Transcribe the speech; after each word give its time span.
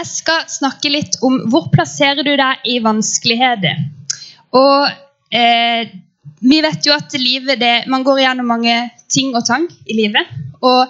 Jeg 0.00 0.08
skal 0.08 0.44
snakke 0.48 0.88
litt 0.88 1.18
om 1.26 1.34
hvor 1.52 1.66
plasserer 1.74 2.24
du 2.24 2.32
deg 2.38 2.62
i 2.64 2.78
vanskeligheter. 2.80 3.82
Og 4.56 4.86
eh, 5.36 5.90
vi 6.40 6.60
vet 6.64 6.86
jo 6.88 6.94
at 6.96 7.12
livet 7.20 7.60
det, 7.60 7.74
man 7.92 8.06
går 8.06 8.22
gjennom 8.22 8.48
mange 8.48 8.76
ting 9.12 9.34
og 9.36 9.44
tang 9.44 9.66
i 9.84 9.98
livet. 9.98 10.30
Og 10.64 10.88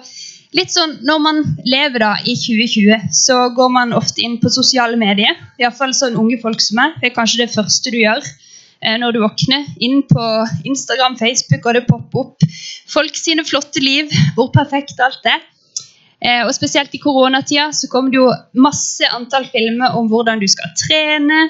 litt 0.55 0.71
sånn, 0.71 1.01
Når 1.03 1.19
man 1.25 1.43
lever 1.67 1.99
da 1.99 2.13
i 2.23 2.37
2020, 2.39 3.11
så 3.11 3.49
går 3.55 3.75
man 3.75 3.91
ofte 3.97 4.23
inn 4.23 4.39
på 4.39 4.53
sosiale 4.53 4.95
medier. 4.95 5.35
Iallfall 5.59 5.91
sånn 5.97 6.15
unge 6.15 6.39
folk 6.39 6.63
som 6.63 6.79
meg. 6.79 6.95
Det 7.01 7.11
er 7.11 7.17
kanskje 7.19 7.43
det 7.43 7.51
første 7.51 7.91
du 7.91 7.99
gjør 7.99 8.23
eh, 8.23 8.95
når 8.95 9.17
du 9.17 9.23
våkner. 9.25 9.67
Inn 9.83 10.05
på 10.07 10.29
Instagram, 10.63 11.19
Facebook, 11.19 11.67
og 11.67 11.75
det 11.75 11.87
popper 11.91 12.23
opp 12.23 12.51
folk 12.95 13.19
sine 13.19 13.43
flotte 13.43 13.83
liv. 13.83 14.07
Hvor 14.39 14.53
perfekt 14.55 15.03
alt 15.03 15.27
er. 15.27 15.43
Eh, 16.21 16.43
og 16.45 16.53
Spesielt 16.53 16.93
i 16.93 17.01
koronatida 17.01 17.71
så 17.73 17.89
kommer 17.89 18.13
det 18.13 18.19
jo 18.19 18.29
masse 18.61 19.07
antall 19.09 19.47
filmer 19.49 19.97
om 19.97 20.09
hvordan 20.11 20.41
du 20.41 20.47
skal 20.51 20.73
trene. 20.77 21.47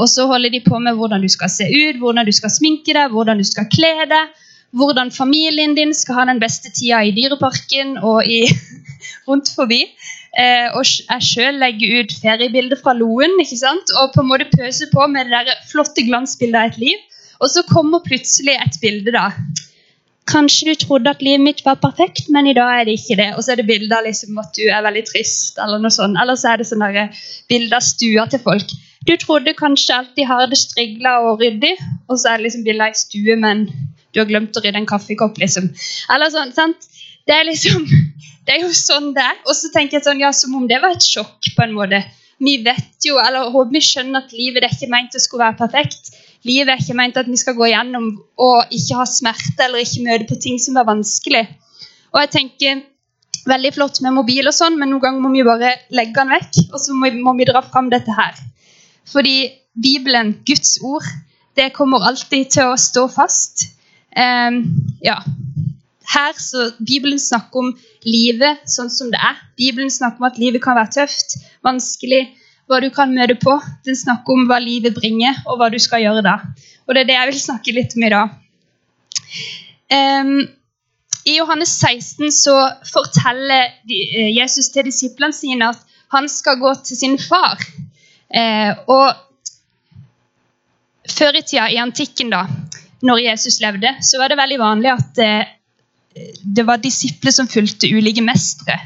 Og 0.00 0.08
så 0.12 0.26
holder 0.30 0.52
de 0.52 0.60
på 0.62 0.78
med 0.78 0.98
hvordan 0.98 1.24
du 1.24 1.28
skal 1.32 1.50
se 1.50 1.66
ut, 1.66 1.98
hvordan 1.98 2.28
du 2.28 2.32
skal 2.36 2.52
sminke 2.52 2.94
deg, 2.94 3.10
hvordan 3.14 3.40
du 3.40 3.46
skal 3.46 3.68
kle 3.72 3.94
deg. 4.10 4.36
Hvordan 4.76 5.10
familien 5.10 5.72
din 5.74 5.90
skal 5.96 6.20
ha 6.20 6.24
den 6.28 6.38
beste 6.38 6.70
tida 6.70 7.00
i 7.02 7.10
Dyreparken 7.16 7.96
og 8.06 8.22
i, 8.22 8.44
rundt 9.28 9.50
forbi. 9.56 9.80
Eh, 10.38 10.68
og 10.78 10.84
jeg 10.86 11.26
sjøl 11.26 11.58
legger 11.58 12.04
ut 12.04 12.12
feriebilder 12.22 12.78
fra 12.78 12.94
Loen 12.94 13.34
ikke 13.42 13.58
sant? 13.58 13.90
og 13.98 14.12
på 14.14 14.22
en 14.22 14.28
måte 14.30 14.46
pøser 14.52 14.92
på 14.92 15.08
med 15.10 15.26
det 15.26 15.40
der 15.48 15.64
flotte 15.72 16.04
glansbildet 16.06 16.60
av 16.60 16.70
et 16.70 16.78
liv. 16.84 17.00
Og 17.40 17.50
så 17.50 17.64
kommer 17.66 18.04
plutselig 18.04 18.54
et 18.60 18.78
bilde 18.82 19.16
da, 19.16 19.30
Kanskje 20.30 20.70
du 20.70 20.78
trodde 20.78 21.10
at 21.10 21.22
livet 21.24 21.42
mitt 21.42 21.62
var 21.66 21.80
perfekt, 21.82 22.28
men 22.30 22.46
i 22.46 22.54
dag 22.54 22.80
er 22.80 22.86
det 22.86 22.98
ikke 22.98 23.16
det. 23.18 23.30
Og 23.34 23.42
så 23.42 23.52
er 23.52 23.60
det 23.60 23.66
bilder 23.70 23.98
av 23.98 24.06
liksom 24.06 24.38
at 24.38 24.52
du 24.54 24.62
er 24.68 24.84
veldig 24.86 25.02
trist, 25.08 25.58
eller 25.58 25.82
noe 25.82 25.94
sånt. 25.94 26.18
Eller 26.22 26.38
så 26.38 26.52
er 26.52 26.60
det 26.60 26.68
sånne 26.70 27.08
bilder 27.50 27.80
av 27.80 27.86
stua 27.86 28.26
til 28.30 28.42
folk. 28.44 28.74
Du 29.08 29.14
trodde 29.18 29.56
kanskje 29.58 29.96
alltid 29.96 30.28
har 30.28 30.46
det 30.50 30.60
strigla 30.60 31.16
og 31.26 31.40
ryddig, 31.42 31.72
og 32.08 32.20
så 32.20 32.34
er 32.34 32.38
det 32.38 32.48
liksom 32.48 32.66
bilder 32.66 32.86
av 32.86 32.94
ei 32.94 33.00
stue, 33.00 33.36
men 33.42 33.66
du 34.12 34.20
har 34.20 34.28
glemt 34.28 34.56
å 34.56 34.62
rydde 34.62 34.82
en 34.82 34.88
kaffekopp, 34.90 35.40
liksom. 35.40 35.70
Eller 36.14 36.32
sånn, 36.34 36.54
sant? 36.54 36.88
Det 37.26 37.36
er 37.36 37.46
liksom 37.48 37.86
Det 38.46 38.56
er 38.56 38.64
jo 38.64 38.70
sånn 38.74 39.12
det 39.14 39.22
er. 39.22 39.36
Og 39.46 39.54
så 39.54 39.68
tenker 39.70 39.98
jeg 39.98 40.06
sånn, 40.06 40.22
ja, 40.22 40.32
som 40.34 40.54
om 40.58 40.64
det 40.66 40.80
var 40.82 40.96
et 40.96 41.04
sjokk, 41.06 41.52
på 41.54 41.62
en 41.62 41.74
måte. 41.76 42.00
Vi 42.40 42.56
vet 42.64 43.06
jo, 43.06 43.18
eller 43.20 43.52
håper 43.52 43.76
vi 43.76 43.82
skjønner 43.84 44.24
at 44.24 44.32
livet 44.34 44.64
det 44.64 44.70
er 44.70 44.76
ikke 44.78 44.90
ment 44.90 45.14
å 45.14 45.20
skulle 45.22 45.44
være 45.44 45.60
perfekt. 45.60 46.14
Livet 46.48 46.72
er 46.72 46.80
ikke 46.80 46.96
ment 46.96 47.18
at 47.20 47.28
vi 47.28 47.36
skal 47.36 47.56
gå 47.58 47.68
gjennom 47.68 48.12
og 48.40 48.72
ikke 48.72 48.96
ha 48.96 49.06
smerte 49.08 49.66
eller 49.66 49.82
ikke 49.84 50.04
møte 50.06 50.28
på 50.30 50.38
ting 50.40 50.60
som 50.62 50.78
er 50.80 50.88
vanskelig. 50.88 51.42
Og 52.14 52.22
jeg 52.22 52.32
tenker 52.36 52.80
veldig 53.48 53.72
flott 53.76 54.00
med 54.04 54.16
mobil, 54.16 54.48
og 54.48 54.56
sånn, 54.56 54.78
men 54.80 54.90
noen 54.92 55.02
ganger 55.04 55.24
må 55.24 55.32
vi 55.32 55.44
bare 55.46 55.74
legge 55.94 56.16
den 56.16 56.32
vekk. 56.32 56.62
Og 56.70 56.80
så 56.82 56.96
må 56.96 57.10
vi, 57.10 57.22
må 57.24 57.34
vi 57.38 57.48
dra 57.48 57.62
fram 57.64 57.90
dette 57.92 58.14
her. 58.16 58.38
Fordi 59.10 59.50
Bibelen, 59.80 60.34
Guds 60.46 60.78
ord, 60.84 61.06
det 61.56 61.72
kommer 61.76 62.04
alltid 62.08 62.50
til 62.56 62.72
å 62.72 62.80
stå 62.80 63.06
fast. 63.12 63.68
Um, 64.16 64.62
ja. 65.04 65.20
Her 66.10 66.34
så 66.42 66.70
Bibelen 66.82 67.20
snakker 67.22 67.62
om 67.62 67.72
livet 68.02 68.64
sånn 68.70 68.90
som 68.90 69.12
det 69.12 69.20
er. 69.22 69.38
Bibelen 69.60 69.92
snakker 69.92 70.22
om 70.22 70.30
at 70.30 70.40
livet 70.42 70.62
kan 70.64 70.78
være 70.78 70.96
tøft, 71.00 71.36
vanskelig, 71.66 72.24
hva 72.70 72.78
du 72.82 72.90
kan 72.94 73.12
møte 73.14 73.36
på. 73.40 73.56
Den 73.86 73.98
snakker 73.98 74.36
om 74.36 74.46
hva 74.48 74.60
livet 74.62 74.94
bringer, 74.96 75.42
og 75.48 75.58
hva 75.58 75.70
du 75.72 75.78
skal 75.82 76.04
gjøre 76.04 76.22
da. 76.26 76.38
Og 76.86 76.94
det 76.94 77.02
er 77.02 77.10
det 77.10 77.18
jeg 77.18 77.30
vil 77.32 77.42
snakke 77.42 77.74
litt 77.74 77.96
om 77.96 78.06
i 78.06 78.12
dag. 78.14 78.36
Um, 79.90 80.36
I 81.26 81.36
Johannes 81.36 81.72
16 81.82 82.30
så 82.34 82.54
forteller 82.90 83.72
eh, 83.90 84.30
Jesus 84.36 84.70
til 84.74 84.86
disiplene 84.86 85.34
sine 85.34 85.72
at 85.74 85.82
han 86.14 86.28
skal 86.30 86.58
gå 86.62 86.72
til 86.86 86.98
sin 86.98 87.18
far. 87.22 87.58
Uh, 88.30 88.72
og 88.90 89.26
Før 91.10 91.34
i 91.34 91.40
tida, 91.42 91.64
i 91.72 91.78
antikken, 91.82 92.30
da, 92.30 92.44
når 93.02 93.24
Jesus 93.24 93.56
levde, 93.58 93.90
så 94.06 94.20
var 94.20 94.30
det 94.30 94.36
veldig 94.38 94.58
vanlig 94.60 94.92
at 94.92 95.18
uh, 95.24 95.48
det 96.56 96.64
var 96.68 96.82
disipler 96.82 97.34
som 97.34 97.48
fulgte 97.50 97.90
ulike 97.90 98.22
mestere. 98.22 98.76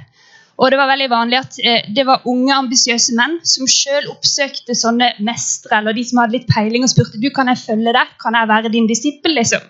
Og 0.54 0.70
det 0.70 0.78
var 0.78 0.90
veldig 0.92 1.08
vanlig 1.10 1.38
at 1.40 1.56
eh, 1.66 1.86
det 1.94 2.04
var 2.06 2.26
unge, 2.30 2.52
ambisiøse 2.54 3.16
menn 3.18 3.40
som 3.48 3.66
sjøl 3.70 4.06
oppsøkte 4.12 4.76
sånne 4.78 5.10
mestere 5.26 5.80
eller 5.80 5.96
de 5.96 6.04
som 6.06 6.20
hadde 6.22 6.36
litt 6.36 6.50
peiling 6.50 6.86
og 6.86 6.92
spurte 6.92 7.20
du, 7.22 7.30
kan 7.34 7.50
jeg 7.50 7.62
følge 7.64 7.94
deg, 7.96 8.12
kan 8.22 8.38
jeg 8.38 8.50
være 8.52 8.70
din 8.74 8.86
disippel. 8.90 9.34
liksom. 9.40 9.64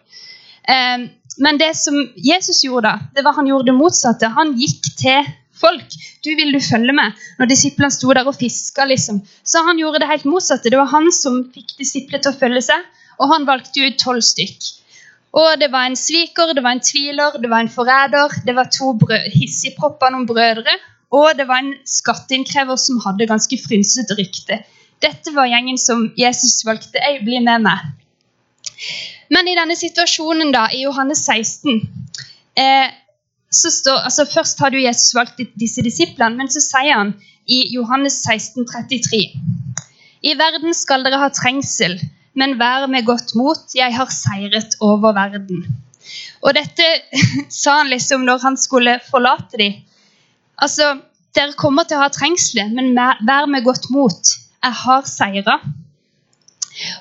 Eh, 0.68 1.06
men 1.44 1.58
det 1.58 1.72
som 1.78 1.96
Jesus 2.20 2.62
gjorde, 2.66 2.92
da, 2.92 3.14
det 3.16 3.24
var 3.24 3.38
han 3.38 3.48
gjorde 3.48 3.70
det 3.72 3.78
motsatte. 3.78 4.30
Han 4.36 4.54
gikk 4.60 4.92
til 5.00 5.32
folk. 5.56 5.96
Du, 6.24 6.30
vil 6.36 6.52
du 6.52 6.60
følge 6.62 6.92
med? 6.96 7.16
Når 7.38 7.50
disiplene 7.50 7.92
sto 7.94 8.12
der 8.12 8.28
og 8.28 8.36
fiska, 8.36 8.86
liksom. 8.90 9.22
Så 9.42 9.64
han 9.66 9.80
gjorde 9.80 10.02
det 10.02 10.10
helt 10.10 10.28
motsatte. 10.28 10.70
Det 10.70 10.80
var 10.80 10.92
han 10.92 11.10
som 11.16 11.42
fikk 11.54 11.76
disiplene 11.80 12.22
til 12.22 12.34
å 12.34 12.40
følge 12.40 12.64
seg, 12.68 12.86
og 13.18 13.30
han 13.32 13.48
valgte 13.48 13.84
ut 13.86 14.00
tolv 14.02 14.24
stykk. 14.26 14.72
Og 15.34 15.58
det 15.58 15.70
var 15.72 15.88
en 15.88 15.98
sviker, 15.98 16.52
det 16.54 16.62
var 16.62 16.76
en 16.76 16.84
tviler, 16.84 17.38
det 17.42 17.50
var 17.50 17.64
en 17.64 17.72
forræder, 17.72 18.36
det 18.46 18.54
var 18.54 18.70
to 18.70 18.92
hissigpropper, 19.34 20.12
noen 20.14 20.28
brødre, 20.30 20.76
og 21.14 21.34
det 21.38 21.48
var 21.48 21.62
en 21.62 21.74
skatteinnkrever 21.86 22.78
som 22.78 23.00
hadde 23.02 23.26
ganske 23.30 23.58
frynsete 23.66 24.14
rykte. 24.18 24.60
Dette 25.02 25.34
var 25.34 25.50
gjengen 25.50 25.78
som 25.78 26.06
Jesus 26.18 26.62
valgte. 26.66 27.02
Jeg 27.02 27.24
blir 27.26 27.42
med 27.44 27.66
meg. 27.66 27.82
Men 29.34 29.48
i 29.48 29.56
denne 29.58 29.76
situasjonen, 29.78 30.52
da, 30.54 30.68
i 30.72 30.84
Johannes 30.84 31.24
16 31.26 31.82
eh, 32.60 32.92
så 33.50 33.70
står, 33.70 34.04
altså 34.08 34.26
Først 34.30 34.60
hadde 34.62 34.78
jo 34.78 34.86
Jesus 34.86 35.14
valgt 35.16 35.40
disse 35.60 35.82
disiplene, 35.84 36.38
men 36.38 36.50
så 36.50 36.62
sier 36.62 36.94
han 36.94 37.14
i 37.46 37.60
Johannes 37.74 38.20
16, 38.24 38.66
33 38.70 39.22
I 40.24 40.34
verden 40.38 40.74
skal 40.76 41.04
dere 41.04 41.20
ha 41.20 41.30
trengsel, 41.34 41.98
men 42.34 42.58
vær 42.58 42.86
med 42.90 43.06
godt 43.06 43.34
mot, 43.38 43.62
jeg 43.74 43.94
har 43.94 44.10
seiret 44.10 44.76
over 44.80 45.12
verden. 45.16 45.64
Og 46.42 46.54
dette 46.56 46.84
sa 47.62 47.78
han 47.80 47.92
liksom 47.92 48.20
når 48.28 48.38
han 48.44 48.56
skulle 48.60 49.00
forlate 49.10 49.56
dem. 49.60 49.72
Altså, 50.62 50.96
dere 51.34 51.52
kommer 51.58 51.84
til 51.88 51.96
å 51.98 52.04
ha 52.04 52.10
trengsler, 52.14 52.68
men 52.74 52.94
vær 52.96 53.46
med 53.50 53.64
godt 53.66 53.90
mot. 53.94 54.22
Jeg 54.64 54.72
har 54.84 55.02
seira. 55.08 55.56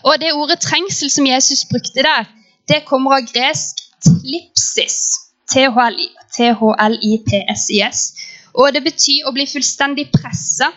Og 0.04 0.14
det 0.22 0.34
ordet 0.38 0.60
trengsel 0.62 1.10
som 1.10 1.28
Jesus 1.28 1.66
brukte 1.70 2.04
der, 2.06 2.26
det 2.70 2.86
kommer 2.88 3.12
av 3.18 3.28
gresk 3.30 3.76
tlipsis. 4.06 4.98
T-h-l-i-p-s-i-s. 5.54 6.44
Og 8.54 8.74
det 8.74 8.84
betyr 8.86 9.28
å 9.28 9.34
bli 9.36 9.46
fullstendig 9.50 10.12
pressa. 10.14 10.68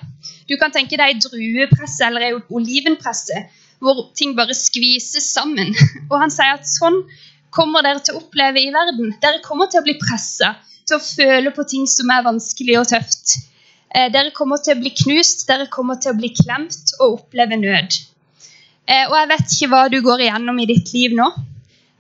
Du 0.49 0.57
kan 0.61 0.73
tenke 0.73 0.97
deg 0.99 1.21
druepresse 1.23 2.05
eller 2.07 2.41
olivenpresse 2.55 3.45
hvor 3.83 4.07
ting 4.17 4.37
bare 4.37 4.55
skvises 4.57 5.29
sammen. 5.37 5.75
Og 6.11 6.19
han 6.21 6.33
sier 6.33 6.57
at 6.57 6.69
sånn 6.69 7.03
kommer 7.57 7.85
dere 7.85 8.03
til 8.05 8.17
å 8.17 8.23
oppleve 8.23 8.61
i 8.61 8.73
verden. 8.75 9.15
Dere 9.23 9.43
kommer 9.45 9.71
til 9.71 9.81
å 9.81 9.87
bli 9.87 9.97
pressa 10.01 10.55
til 10.87 10.99
å 10.99 11.03
føle 11.03 11.53
på 11.55 11.65
ting 11.69 11.87
som 11.91 12.11
er 12.13 12.27
vanskelig 12.27 12.79
og 12.81 12.91
tøft. 12.93 13.39
Eh, 13.95 14.11
dere 14.13 14.35
kommer 14.37 14.61
til 14.63 14.77
å 14.77 14.81
bli 14.81 14.93
knust, 14.95 15.47
dere 15.49 15.69
kommer 15.73 15.99
til 16.03 16.13
å 16.13 16.19
bli 16.19 16.33
klemt 16.37 16.95
og 17.01 17.21
oppleve 17.21 17.59
nød. 17.61 17.99
Eh, 18.87 19.05
og 19.09 19.17
jeg 19.19 19.31
vet 19.33 19.55
ikke 19.55 19.71
hva 19.73 19.85
du 19.91 19.99
går 20.05 20.27
igjennom 20.27 20.59
i 20.63 20.69
ditt 20.71 20.93
liv 20.95 21.17
nå, 21.17 21.27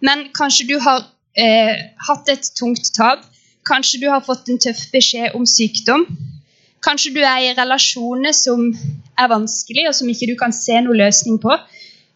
men 0.07 0.29
kanskje 0.37 0.69
du 0.69 0.77
har 0.83 1.07
eh, 1.39 1.89
hatt 2.09 2.31
et 2.31 2.53
tungt 2.59 2.93
tap. 2.95 3.25
Kanskje 3.67 4.05
du 4.05 4.11
har 4.13 4.23
fått 4.23 4.51
en 4.53 4.61
tøff 4.63 4.85
beskjed 4.93 5.35
om 5.35 5.47
sykdom. 5.51 6.05
Kanskje 6.87 7.17
du 7.17 7.23
er 7.25 7.41
i 7.43 7.55
relasjoner 7.57 8.35
som 8.37 8.69
er 9.19 9.31
vanskelig, 9.33 9.89
og 9.89 9.95
som 9.99 10.11
ikke 10.13 10.29
du 10.31 10.37
kan 10.39 10.55
se 10.55 10.77
noen 10.85 11.01
løsning 11.01 11.41
på. 11.43 11.57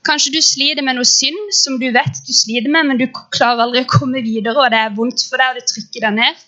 Kanskje 0.07 0.33
du 0.37 0.39
sliter 0.45 0.85
med 0.87 0.97
noe 0.97 1.09
synd 1.09 1.51
som 1.53 1.81
du 1.81 1.89
vet 1.93 2.21
du 2.27 2.31
sliter 2.33 2.71
med, 2.71 2.87
men 2.89 3.01
du 3.01 3.09
klarer 3.35 3.67
aldri 3.67 3.83
å 3.85 3.91
komme 3.91 4.23
videre, 4.25 4.57
og 4.57 4.71
det 4.73 4.79
er 4.79 4.95
vondt 4.97 5.27
for 5.27 5.43
deg, 5.43 5.51
og 5.51 5.59
det 5.59 5.67
trykker 5.73 6.07
deg 6.07 6.17
ned. 6.21 6.47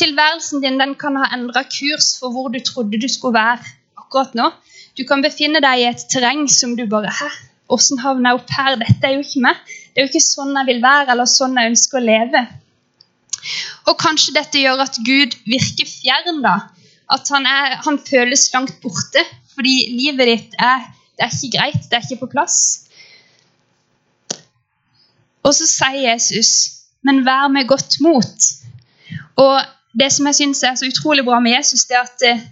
Tilværelsen 0.00 0.62
din 0.62 0.78
den 0.80 0.94
kan 0.96 1.18
ha 1.18 1.26
endra 1.34 1.64
kurs 1.66 2.14
for 2.20 2.32
hvor 2.32 2.48
du 2.54 2.60
trodde 2.64 3.02
du 3.02 3.08
skulle 3.10 3.36
være 3.36 3.66
akkurat 3.98 4.36
nå. 4.38 4.48
Du 4.96 5.04
kan 5.08 5.22
befinne 5.24 5.60
deg 5.64 5.82
i 5.82 5.88
et 5.90 6.06
terreng 6.12 6.46
som 6.48 6.76
du 6.78 6.86
bare 6.90 7.10
Hæ, 7.18 7.28
åssen 7.74 8.00
havna 8.02 8.32
jeg 8.32 8.40
opp 8.40 8.54
her? 8.56 8.78
Dette 8.80 9.06
er 9.06 9.18
jo 9.18 9.26
ikke 9.26 9.44
meg. 9.44 9.60
Det 9.90 10.00
er 10.00 10.06
jo 10.06 10.12
ikke 10.14 10.24
sånn 10.24 10.56
jeg 10.56 10.68
vil 10.70 10.82
være, 10.86 11.10
eller 11.12 11.28
sånn 11.30 11.58
jeg 11.58 11.74
ønsker 11.74 11.98
å 11.98 12.06
leve. 12.06 12.42
Og 13.90 13.96
kanskje 13.98 14.36
dette 14.38 14.62
gjør 14.62 14.84
at 14.86 14.98
Gud 15.04 15.36
virker 15.50 15.88
fjern, 15.90 16.40
da. 16.46 16.56
At 17.10 17.28
han, 17.34 17.46
er, 17.46 17.80
han 17.84 17.98
føles 18.06 18.48
langt 18.54 18.78
borte 18.82 19.24
fordi 19.54 19.74
livet 19.92 20.28
ditt 20.30 20.54
er, 20.62 20.86
det 21.18 21.26
er 21.26 21.34
ikke 21.34 21.56
greit, 21.58 21.82
det 21.90 21.98
er 21.98 22.06
ikke 22.06 22.22
på 22.22 22.30
plass. 22.32 22.60
Og 25.44 25.52
så 25.56 25.66
sier 25.68 26.12
Jesus, 26.12 26.52
men 27.06 27.24
vær 27.26 27.48
med 27.52 27.68
godt 27.68 27.98
mot. 28.04 28.46
Og 29.40 29.56
det 30.00 30.10
som 30.14 30.28
jeg 30.28 30.38
syns 30.38 30.62
er 30.64 30.76
så 30.78 30.88
utrolig 30.88 31.24
bra 31.26 31.40
med 31.42 31.56
Jesus, 31.56 31.86
det 31.88 31.98
er 31.98 32.06
at 32.06 32.26
eh, 32.28 32.46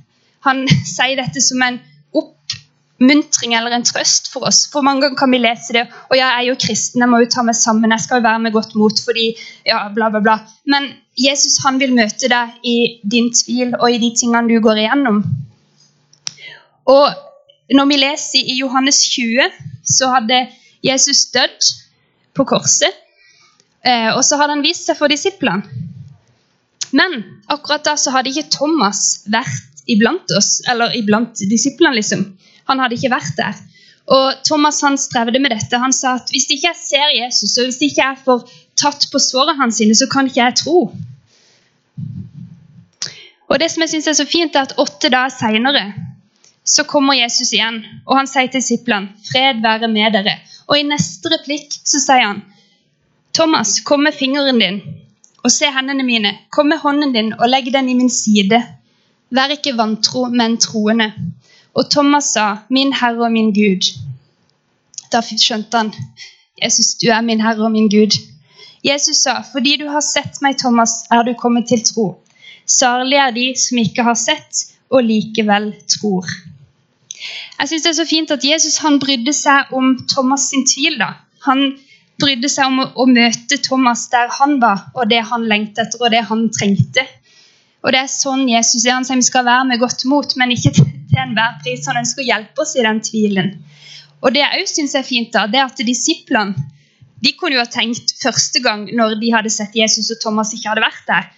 han 0.47 0.65
sier 0.97 1.19
dette 1.21 1.43
som 1.45 1.63
en 1.65 1.81
oppmuntring 2.19 3.55
eller 3.59 3.77
en 3.77 3.87
trøst 3.87 4.33
for 4.33 4.49
oss. 4.49 4.65
For 4.73 4.87
mange 4.87 5.07
ganger 5.07 5.21
kan 5.21 5.35
vi 5.35 5.43
lese 5.43 5.77
det 5.77 5.85
og 6.09 6.17
ja, 6.17 6.33
jeg 6.33 6.39
er 6.39 6.49
jo 6.51 6.61
kristen, 6.67 7.05
jeg 7.05 7.13
må 7.13 7.23
jo 7.23 7.31
ta 7.33 7.45
meg 7.47 7.59
sammen, 7.59 7.93
jeg 7.95 8.07
skal 8.07 8.23
jo 8.23 8.29
være 8.29 8.45
med 8.47 8.57
godt 8.57 8.75
mot 8.81 9.05
fordi 9.05 9.31
ja, 9.69 9.85
bla, 9.95 10.11
bla, 10.15 10.25
bla. 10.25 10.41
Men 10.73 10.93
Jesus 11.19 11.59
han 11.65 11.81
vil 11.83 11.95
møte 11.97 12.31
deg 12.31 12.55
i 12.63 12.77
din 13.03 13.33
tvil 13.35 13.75
og 13.79 13.91
i 13.91 14.01
de 14.03 14.13
tingene 14.17 14.47
du 14.51 14.61
går 14.63 14.85
igjennom. 14.85 15.23
Og 16.89 17.75
når 17.75 17.91
vi 17.91 17.99
leser 18.01 18.49
i 18.49 18.59
Johannes 18.61 19.01
20, 19.13 19.51
så 19.85 20.13
hadde 20.15 20.47
Jesus 20.85 21.27
dødd 21.35 21.73
på 22.39 22.47
korset. 22.49 22.95
Eh, 23.85 24.11
og 24.15 24.23
så 24.25 24.39
hadde 24.39 24.57
han 24.57 24.65
vist 24.65 24.89
seg 24.89 24.99
for 24.99 25.11
disiplene. 25.13 25.87
Men 26.97 27.19
akkurat 27.53 27.85
da 27.85 27.97
så 28.01 28.15
hadde 28.15 28.33
ikke 28.33 28.49
Thomas 28.55 29.25
vært 29.29 29.85
iblant 29.89 30.31
oss, 30.37 30.59
eller 30.69 30.95
iblant 30.97 31.41
disiplene, 31.51 31.99
liksom. 31.99 32.25
Han 32.69 32.81
hadde 32.81 32.97
ikke 32.97 33.13
vært 33.13 33.37
der. 33.37 33.59
Og 34.09 34.41
Thomas 34.49 34.81
han 34.85 34.97
strevde 35.01 35.41
med 35.41 35.53
dette. 35.53 35.81
Han 35.81 35.93
sa 35.93 36.15
at 36.17 36.33
hvis 36.33 36.49
ikke 36.49 36.71
jeg 36.71 36.81
ser 36.81 37.13
Jesus, 37.13 37.57
og 37.59 37.69
hvis 37.69 37.81
ikke 37.85 38.01
jeg 38.01 38.21
får 38.25 38.47
tatt 38.81 39.09
på 39.13 39.19
sårene 39.23 39.59
hans, 39.59 39.81
sine, 39.81 39.95
så 39.95 40.07
kan 40.11 40.27
ikke 40.27 40.41
jeg 40.41 40.59
tro. 40.63 40.79
Og 43.49 43.61
det 43.61 43.71
som 43.73 43.83
jeg 43.83 43.95
synes 43.95 44.07
er 44.07 44.19
så 44.21 44.29
fint, 44.29 44.57
er 44.57 44.69
at 44.69 44.79
åtte 44.79 45.11
dager 45.13 45.35
seinere 45.35 45.89
så 46.69 46.85
kommer 46.85 47.17
Jesus 47.17 47.53
igjen, 47.57 47.81
og 48.05 48.19
han 48.19 48.29
sier 48.29 48.51
til 48.53 48.61
disiplene, 48.61 49.09
'Fred 49.25 49.63
være 49.65 49.89
med 49.89 50.13
dere'. 50.17 50.37
Og 50.69 50.79
i 50.79 50.85
neste 50.85 51.31
replikk 51.33 51.73
så 51.73 52.01
sier 52.03 52.27
han, 52.27 52.43
'Thomas, 53.33 53.81
kom 53.85 54.05
med 54.05 54.13
fingeren 54.13 54.61
din 54.61 54.81
og 55.45 55.51
se 55.53 55.71
hendene 55.73 56.05
mine. 56.05 56.35
Kom 56.51 56.67
med 56.67 56.79
hånden 56.79 57.15
din 57.15 57.33
og 57.33 57.49
legg 57.49 57.73
den 57.73 57.89
i 57.89 57.95
min 57.95 58.11
side. 58.11 58.61
Vær 59.31 59.55
ikke 59.57 59.77
vantro, 59.77 60.29
men 60.29 60.59
troende.' 60.59 61.13
Og 61.75 61.91
Thomas 61.91 62.33
sa, 62.35 62.57
'Min 62.71 62.93
Herre 62.93 63.25
og 63.25 63.33
min 63.33 63.53
Gud'. 63.53 63.97
Da 65.13 65.21
skjønte 65.21 65.77
han, 65.77 65.95
'Jesus, 66.63 66.95
du 66.95 67.09
er 67.09 67.21
min 67.21 67.41
Herre 67.41 67.65
og 67.65 67.73
min 67.73 67.89
Gud'. 67.89 68.21
Jesus 68.85 69.23
sa, 69.23 69.43
'Fordi 69.43 69.77
du 69.77 69.89
har 69.89 70.01
sett 70.01 70.41
meg, 70.43 70.59
Thomas, 70.59 71.05
er 71.11 71.23
du 71.23 71.35
kommet 71.35 71.69
til 71.69 71.85
tro.' 71.85 72.17
Salig 72.69 73.17
er 73.17 73.31
de 73.33 73.55
som 73.57 73.79
ikke 73.79 74.05
har 74.05 74.15
sett, 74.15 74.65
og 74.91 75.05
likevel 75.05 75.73
tror. 75.89 76.27
Jeg 77.59 77.69
synes 77.69 77.83
Det 77.83 77.91
er 77.91 77.99
så 78.05 78.07
fint 78.07 78.31
at 78.31 78.45
Jesus 78.45 78.79
han 78.79 78.99
brydde 79.01 79.33
seg 79.33 79.73
om 79.73 79.97
Thomas 80.09 80.49
sin 80.51 80.67
tvil. 80.67 80.99
da. 80.99 81.15
Han 81.47 81.79
brydde 82.21 82.49
seg 82.49 82.67
om 82.67 82.79
å, 82.83 82.87
å, 82.95 83.07
møte 83.07 83.59
Thomas 83.63 84.09
der 84.13 84.29
han 84.39 84.61
var, 84.61 84.91
og 84.95 85.09
det 85.11 85.23
han 85.31 85.49
lengtet 85.49 85.87
etter, 85.87 86.05
og 86.05 86.11
det 86.11 86.23
han 86.31 86.49
trengte. 86.51 87.07
Og 87.83 87.93
Det 87.93 88.01
er 88.01 88.11
sånn 88.11 88.49
Jesus 88.49 88.85
er. 88.85 88.95
Han 88.99 89.05
sier 89.05 89.17
vi 89.17 89.27
skal 89.27 89.47
være 89.47 89.69
med 89.71 89.81
godt 89.81 90.05
mot, 90.05 90.37
men 90.37 90.51
ikke 90.55 90.75
til, 90.79 90.89
til 91.11 91.23
enhver 91.25 91.59
pris. 91.63 91.87
Han 91.87 92.01
ønsker 92.03 92.23
å 92.23 92.31
hjelpe 92.31 92.63
oss 92.63 92.77
i 92.77 92.87
den 92.87 93.01
tvilen. 93.01 93.53
Og 94.23 94.35
Det 94.35 94.43
jeg 94.43 94.63
også 94.63 94.81
synes 94.81 94.95
er 94.99 95.07
fint, 95.07 95.33
da, 95.33 95.47
det 95.47 95.61
er 95.61 95.71
at 95.71 95.87
disiplene 95.87 96.69
de 97.25 97.35
kunne 97.39 97.57
jo 97.57 97.63
ha 97.63 97.71
tenkt 97.71 98.15
første 98.23 98.63
gang 98.65 98.87
når 98.95 99.19
de 99.23 99.33
hadde 99.35 99.53
sett 99.53 99.77
Jesus 99.77 100.11
og 100.15 100.21
Thomas 100.23 100.53
ikke 100.55 100.71
hadde 100.71 100.85
vært 100.85 101.05
der. 101.09 101.31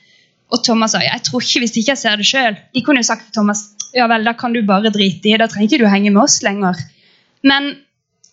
Og 0.50 0.64
Thomas 0.66 0.94
sa 0.94 1.02
jeg 1.04 1.22
tror 1.26 1.44
ikke 1.44 1.62
hvis 1.64 1.76
ikke 1.76 1.94
jeg 1.94 2.00
ser 2.02 2.18
det 2.20 2.26
sjøl. 2.28 2.58
De 2.74 2.82
kunne 2.84 3.02
jo 3.02 3.08
sagt 3.08 3.28
til 3.28 3.38
Thomas 3.40 3.68
ja 3.96 4.06
vel, 4.10 4.26
da 4.26 4.36
kan 4.38 4.52
du 4.54 4.60
bare 4.66 4.92
drite 4.94 5.30
i, 5.30 5.38
da 5.38 5.48
trenger 5.50 5.66
ikke 5.66 5.82
du 5.82 5.90
henge 5.90 6.12
med 6.14 6.22
oss 6.22 6.40
lenger. 6.46 6.78
Men 7.46 7.72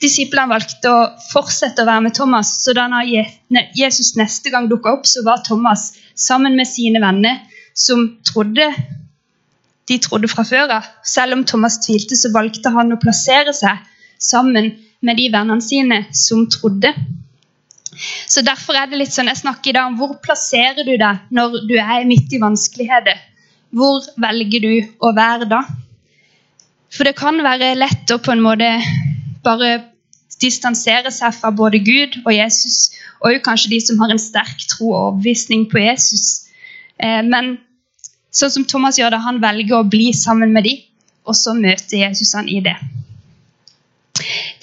disiplene 0.03 0.51
valgte 0.51 0.91
å 0.91 1.07
fortsette 1.31 1.81
å 1.81 1.87
være 1.89 2.03
med 2.05 2.17
Thomas, 2.17 2.51
så 2.61 2.75
da 2.77 2.85
Jesus 3.73 4.13
neste 4.19 4.53
gang 4.53 4.67
dukka 4.69 4.93
opp, 4.99 5.07
så 5.09 5.23
var 5.25 5.41
Thomas 5.47 5.95
sammen 6.13 6.57
med 6.59 6.69
sine 6.69 7.01
venner 7.01 7.41
som 7.77 8.05
trodde 8.27 8.69
de 9.87 9.97
trodde 10.03 10.27
fra 10.27 10.43
før 10.43 10.73
av. 10.77 10.87
Selv 11.07 11.37
om 11.37 11.45
Thomas 11.47 11.79
tvilte, 11.85 12.17
så 12.19 12.31
valgte 12.33 12.73
han 12.75 12.91
å 12.91 12.99
plassere 13.01 13.53
seg 13.55 13.79
sammen 14.19 14.73
med 14.99 15.19
de 15.19 15.29
vennene 15.31 15.63
sine 15.63 16.01
som 16.11 16.45
trodde. 16.51 16.91
Så 18.27 18.43
Derfor 18.45 18.77
er 18.77 18.89
det 18.89 18.99
litt 19.01 19.13
sånn, 19.13 19.29
jeg 19.31 19.41
snakker 19.41 19.71
i 19.71 19.75
dag 19.77 19.89
om 19.89 19.97
hvor 19.99 20.15
plasserer 20.23 20.85
du 20.85 20.93
deg 20.99 21.33
når 21.33 21.61
du 21.69 21.75
er 21.81 22.07
midt 22.09 22.33
i 22.33 22.41
vanskeligheter. 22.41 23.19
Hvor 23.75 24.05
velger 24.21 24.63
du 24.63 24.73
å 25.03 25.11
være 25.15 25.49
da? 25.49 25.63
For 26.93 27.07
det 27.07 27.17
kan 27.19 27.39
være 27.43 27.75
lett 27.77 28.13
å 28.13 28.19
på 28.23 28.31
en 28.33 28.43
måte 28.45 28.69
bare 29.43 29.71
distansere 30.41 31.11
seg 31.13 31.33
fra 31.35 31.51
både 31.51 31.81
Gud 31.83 32.19
og 32.23 32.31
Jesus, 32.33 32.91
og 33.25 33.39
kanskje 33.45 33.73
de 33.73 33.79
som 33.83 34.01
har 34.03 34.13
en 34.13 34.21
sterk 34.21 34.67
tro 34.69 34.91
og 34.91 34.99
overbevisning 34.99 35.65
på 35.71 35.81
Jesus. 35.81 36.47
Eh, 37.01 37.23
men 37.25 37.57
sånn 38.29 38.53
som 38.53 38.67
Thomas 38.69 38.99
gjør 38.99 39.15
det, 39.15 39.23
han 39.25 39.41
velger 39.41 39.79
å 39.79 39.89
bli 39.89 40.11
sammen 40.13 40.53
med 40.53 40.67
de, 40.69 40.75
og 41.27 41.35
så 41.35 41.55
møter 41.57 42.05
Jesus 42.05 42.35
han 42.37 42.49
i 42.49 42.61
det. 42.63 42.77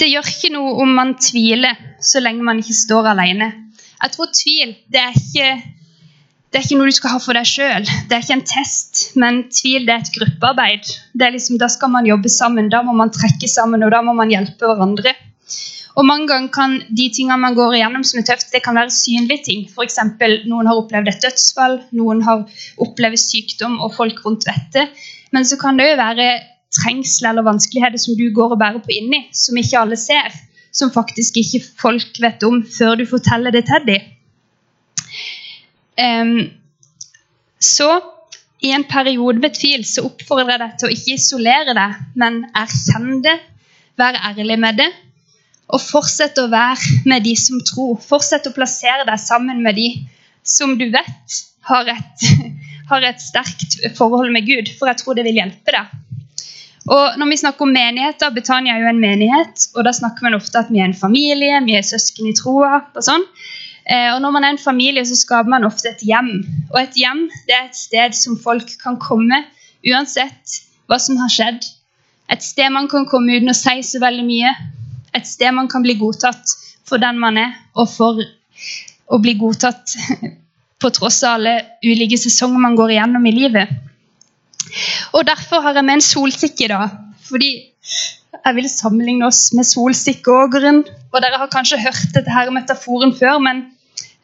Det 0.00 0.08
gjør 0.10 0.30
ikke 0.30 0.52
noe 0.54 0.74
om 0.82 0.94
man 0.96 1.14
tviler, 1.20 1.78
så 2.02 2.22
lenge 2.22 2.44
man 2.46 2.60
ikke 2.62 2.76
står 2.76 3.12
alene. 3.14 3.52
Jeg 4.02 4.12
tror 4.14 4.32
tvil 4.36 4.74
det 4.92 5.00
er 5.00 5.14
ikke, 5.16 5.50
det 6.52 6.58
er 6.58 6.66
ikke 6.66 6.78
noe 6.78 6.90
du 6.90 6.96
skal 6.96 7.14
ha 7.14 7.20
for 7.22 7.38
deg 7.38 7.48
sjøl. 7.48 7.86
Det 8.08 8.16
er 8.16 8.24
ikke 8.24 8.38
en 8.38 8.48
test, 8.48 9.04
men 9.20 9.44
tvil 9.52 9.86
det 9.86 9.94
er 9.94 10.02
et 10.02 10.16
gruppearbeid. 10.18 10.90
Det 11.14 11.26
er 11.28 11.36
liksom, 11.36 11.60
da 11.62 11.70
skal 11.72 11.92
man 11.94 12.08
jobbe 12.08 12.32
sammen, 12.32 12.72
da 12.72 12.82
må 12.86 12.96
man 12.98 13.14
trekke 13.14 13.50
sammen, 13.50 13.86
og 13.86 13.94
da 13.94 14.02
må 14.04 14.16
man 14.18 14.32
hjelpe 14.34 14.68
hverandre. 14.68 15.14
Og 15.94 16.06
Mange 16.06 16.26
ganger 16.26 16.50
kan 16.50 16.72
de 16.90 17.04
tingene 17.14 17.38
man 17.38 17.54
går 17.54 17.76
igjennom 17.76 18.02
som 18.06 18.18
er 18.18 18.26
tøft, 18.26 18.48
det 18.50 18.64
kan 18.64 18.74
være 18.74 18.90
synlige 18.90 19.44
ting. 19.46 19.60
F.eks. 19.70 20.00
noen 20.50 20.66
har 20.66 20.80
opplevd 20.80 21.10
et 21.12 21.22
dødsfall, 21.22 21.78
noen 21.94 22.22
har 22.26 22.42
opplevd 22.82 23.20
sykdom, 23.22 23.78
og 23.78 23.94
folk 23.94 24.24
rundt 24.26 24.46
vet 24.48 24.66
det. 24.74 24.88
Men 25.30 25.46
så 25.46 25.58
kan 25.60 25.78
det 25.78 25.92
jo 25.92 26.00
være 26.02 26.26
trengsel 26.80 27.30
eller 27.30 27.46
vanskeligheter 27.46 28.00
som 28.00 28.16
du 28.18 28.26
går 28.34 28.54
og 28.56 28.60
bærer 28.60 28.82
på 28.84 28.94
inni, 28.94 29.24
som 29.36 29.58
ikke 29.60 29.80
alle 29.80 29.98
ser, 30.00 30.34
som 30.74 30.92
faktisk 30.94 31.38
ikke 31.40 31.62
folk 31.80 32.20
vet 32.22 32.42
om 32.46 32.62
før 32.66 32.98
du 32.98 33.06
forteller 33.08 33.54
det 33.54 33.64
til 33.70 33.86
dem. 33.88 34.10
Um, 35.94 36.38
så 37.62 37.88
i 38.64 38.72
en 38.74 38.84
periode 38.88 39.38
med 39.42 39.54
tvil 39.54 39.84
så 39.86 40.04
oppfordrer 40.08 40.54
jeg 40.54 40.62
deg 40.62 40.76
til 40.80 40.88
å 40.88 40.94
ikke 40.94 41.16
isolere 41.18 41.74
deg, 41.76 41.98
men 42.18 42.42
erkjenn 42.56 43.20
det, 43.24 43.36
vær 44.00 44.18
ærlig 44.30 44.58
med 44.58 44.80
det, 44.80 44.90
og 45.70 45.80
fortsett 45.80 46.38
å 46.40 46.48
være 46.52 47.04
med 47.08 47.24
de 47.24 47.34
som 47.38 47.60
tror. 47.64 47.96
Fortsett 48.02 48.48
å 48.48 48.54
plassere 48.56 49.06
deg 49.06 49.20
sammen 49.20 49.62
med 49.64 49.78
de 49.78 49.88
som 50.44 50.74
du 50.80 50.88
vet 50.92 51.38
har 51.68 51.88
et, 51.92 52.26
har 52.90 53.06
et 53.08 53.22
sterkt 53.22 53.78
forhold 53.96 54.32
med 54.34 54.48
Gud, 54.48 54.72
for 54.78 54.90
jeg 54.90 55.00
tror 55.00 55.16
det 55.18 55.26
vil 55.28 55.40
hjelpe 55.40 55.76
deg. 55.76 55.92
Og 56.84 57.16
når 57.16 57.30
vi 57.30 57.36
snakker 57.40 57.64
om 57.64 57.72
menigheter, 57.72 58.32
Betania 58.34 58.74
er 58.74 58.82
jo 58.82 58.90
en 58.90 59.00
menighet, 59.00 59.68
og 59.72 59.86
da 59.86 59.92
snakker 59.96 60.26
man 60.26 60.36
ofte 60.36 60.60
at 60.60 60.72
vi 60.72 60.82
er 60.82 60.90
en 60.90 60.96
familie, 60.96 61.62
vi 61.64 61.78
er 61.78 61.86
søsken 61.86 62.28
i 62.28 62.34
troa. 62.36 62.82
Og 62.92 63.06
sånn. 63.06 63.24
Eh, 63.84 64.10
og 64.14 64.20
når 64.24 64.34
man 64.36 64.44
er 64.44 64.54
en 64.54 64.60
familie, 64.60 65.04
så 65.08 65.16
skaper 65.16 65.52
man 65.52 65.64
ofte 65.64 65.88
et 65.90 66.04
hjem. 66.04 66.30
Og 66.72 66.78
et 66.82 66.98
hjem 67.00 67.26
det 67.48 67.56
er 67.56 67.70
et 67.70 67.78
sted 67.78 68.16
som 68.16 68.36
folk 68.40 68.76
kan 68.82 68.98
komme 69.00 69.42
uansett 69.84 70.60
hva 70.88 71.00
som 71.00 71.16
har 71.20 71.32
skjedd. 71.32 71.64
Et 72.32 72.44
sted 72.44 72.72
man 72.72 72.88
kan 72.88 73.08
komme 73.08 73.36
uten 73.36 73.52
å 73.52 73.56
si 73.56 73.80
så 73.84 74.00
veldig 74.04 74.24
mye. 74.28 74.52
Et 75.16 75.28
sted 75.28 75.52
man 75.56 75.68
kan 75.72 75.84
bli 75.84 75.96
godtatt 76.00 76.56
for 76.84 77.00
den 77.00 77.16
man 77.20 77.38
er, 77.40 77.52
og 77.80 77.88
for 77.88 78.20
å 79.08 79.20
bli 79.24 79.36
godtatt 79.40 79.96
på 80.82 80.92
tross 80.92 81.22
av 81.24 81.38
alle 81.38 81.54
ulike 81.84 82.18
sesonger 82.20 82.60
man 82.60 82.76
går 82.76 82.96
igjennom 82.96 83.28
i 83.28 83.36
livet. 83.36 83.72
Og 85.12 85.26
Derfor 85.26 85.62
har 85.64 85.74
jeg 85.74 85.84
med 85.84 85.94
en 85.94 86.04
solsikke. 86.04 86.68
da, 86.68 86.88
fordi 87.28 87.50
jeg 88.44 88.54
vil 88.56 88.68
sammenligne 88.68 89.26
oss 89.26 89.52
med 89.54 89.64
solsikkeågeren. 89.68 90.82
Og 91.12 91.22
Dere 91.22 91.38
har 91.38 91.52
kanskje 91.52 91.80
hørt 91.80 92.14
dette 92.14 92.30
her 92.30 92.50
metaforen 92.50 93.14
før, 93.16 93.38
men 93.38 93.66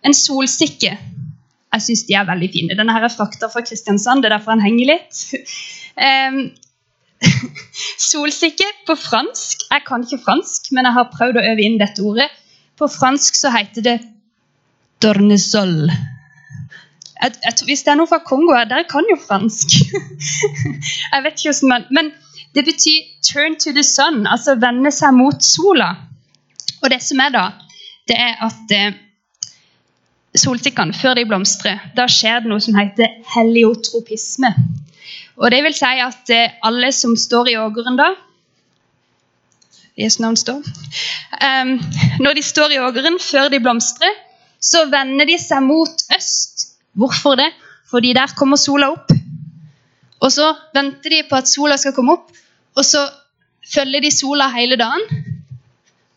en 0.04 0.14
solsikke 0.14 0.98
Jeg 1.70 1.82
syns 1.82 2.00
de 2.08 2.14
er 2.18 2.26
veldig 2.26 2.48
fine. 2.50 2.74
Denne 2.74 2.92
her 2.92 3.04
er 3.06 3.12
frakta 3.14 3.46
fra 3.46 3.60
Kristiansand, 3.62 4.24
det 4.24 4.26
er 4.32 4.38
derfor 4.38 4.56
han 4.56 4.64
henger 4.64 4.94
litt. 4.94 5.20
Um, 6.00 6.52
solsikke 8.10 8.64
på 8.86 8.94
fransk 8.96 9.66
Jeg 9.66 9.82
kan 9.84 10.04
ikke 10.06 10.22
fransk, 10.22 10.70
men 10.72 10.86
jeg 10.86 10.96
har 10.96 11.10
prøvd 11.12 11.36
å 11.36 11.42
øve 11.50 11.64
inn 11.66 11.76
dette 11.82 12.00
ordet. 12.06 12.30
På 12.78 12.88
fransk 12.88 13.36
så 13.36 13.50
heter 13.52 13.84
det 13.84 13.96
dornesol 15.02 15.90
jeg, 17.22 17.34
jeg, 17.44 17.52
Hvis 17.64 17.82
det 17.86 17.92
er 17.92 17.98
noe 18.00 18.10
fra 18.10 18.20
Kongo 18.24 18.56
Dere 18.68 18.86
kan 18.88 19.06
jo 19.10 19.16
fransk. 19.20 19.76
jeg 21.12 21.24
vet 21.24 21.36
ikke 21.36 21.52
hvordan 21.52 21.68
man, 21.72 21.86
Men 21.90 22.12
det 22.54 22.64
betyr 22.64 23.00
'turn 23.22 23.54
to 23.60 23.70
the 23.72 23.82
sun', 23.82 24.26
altså 24.26 24.54
vende 24.54 24.90
seg 24.90 25.14
mot 25.14 25.42
sola. 25.44 25.94
Og 26.82 26.90
det 26.90 27.02
som 27.02 27.20
er 27.20 27.30
da, 27.30 27.44
det 28.08 28.16
er 28.18 28.40
at 28.42 28.72
eh, 28.74 28.96
solsikkene, 30.34 30.94
før 30.94 31.14
de 31.14 31.26
blomstrer, 31.30 31.78
da 31.96 32.08
skjer 32.10 32.40
det 32.40 32.50
noe 32.50 32.60
som 32.60 32.74
heter 32.74 33.20
heliotropisme. 33.36 34.50
Og 35.36 35.50
det 35.50 35.62
vil 35.62 35.76
si 35.76 35.92
at 36.02 36.34
eh, 36.34 36.56
alle 36.66 36.90
som 36.92 37.14
står 37.16 37.52
i 37.52 37.56
ågeren 37.60 38.00
da 38.00 38.10
Jesu 40.00 40.22
navn 40.22 40.36
står. 40.36 40.64
Um, 41.44 41.76
når 42.20 42.38
de 42.38 42.42
står 42.42 42.72
i 42.72 42.78
ågeren 42.80 43.18
før 43.20 43.50
de 43.52 43.60
blomstrer, 43.60 44.14
så 44.60 44.86
vender 44.92 45.28
de 45.28 45.36
seg 45.38 45.62
mot 45.66 46.04
øst 46.16 46.69
Hvorfor 47.00 47.38
det? 47.40 47.48
Fordi 47.90 48.12
der 48.16 48.32
kommer 48.38 48.60
sola 48.60 48.90
opp. 48.92 49.10
Og 50.20 50.32
så 50.32 50.50
venter 50.76 51.14
de 51.14 51.22
på 51.28 51.38
at 51.38 51.48
sola 51.48 51.78
skal 51.80 51.94
komme 51.96 52.18
opp, 52.18 52.28
og 52.76 52.84
så 52.84 53.06
følger 53.74 54.04
de 54.04 54.10
sola 54.12 54.50
hele 54.52 54.76
dagen 54.78 55.06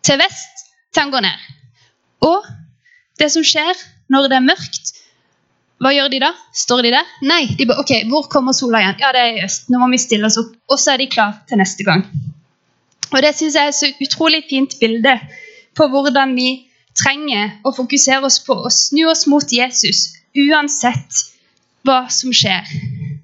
til 0.04 0.20
vest 0.20 0.68
til 0.94 1.06
den 1.06 1.14
går 1.14 1.24
ned. 1.26 1.48
Og 2.28 2.50
det 3.20 3.32
som 3.32 3.46
skjer 3.48 3.80
når 4.12 4.28
det 4.30 4.38
er 4.38 4.46
mørkt 4.52 4.94
hva 5.84 5.92
gjør 5.92 6.12
de 6.14 6.20
da? 6.24 6.30
Står 6.56 6.86
de 6.86 6.94
der? 6.94 7.08
Nei, 7.28 7.42
de 7.60 7.66
bare 7.68 7.84
OK, 7.84 7.92
hvor 8.08 8.30
kommer 8.32 8.56
sola 8.56 8.80
igjen? 8.80 9.02
Ja, 9.04 9.10
det 9.12 9.20
er 9.20 9.34
i 9.34 9.42
øst. 9.44 9.66
Nå 9.74 9.82
må 9.82 9.90
vi 9.92 10.00
stille 10.00 10.30
oss 10.30 10.38
opp. 10.40 10.54
Og 10.72 10.80
så 10.80 10.94
er 10.94 11.02
de 11.02 11.10
klar 11.12 11.34
til 11.50 11.60
neste 11.60 11.84
gang. 11.84 12.06
Og 13.12 13.20
det 13.26 13.34
syns 13.36 13.58
jeg 13.60 13.68
er 13.68 13.76
så 13.76 13.90
utrolig 14.06 14.46
fint 14.48 14.78
bilde 14.80 15.18
på 15.76 15.88
hvordan 15.92 16.38
vi 16.38 16.70
trenger 16.96 17.58
å 17.68 17.74
fokusere 17.76 18.24
oss 18.30 18.40
på 18.46 18.56
å 18.56 18.72
snu 18.72 19.04
oss 19.12 19.26
mot 19.28 19.52
Jesus 19.52 20.14
uansett 20.38 21.24
hva 21.84 22.06
som 22.14 22.34
skjer. 22.34 22.68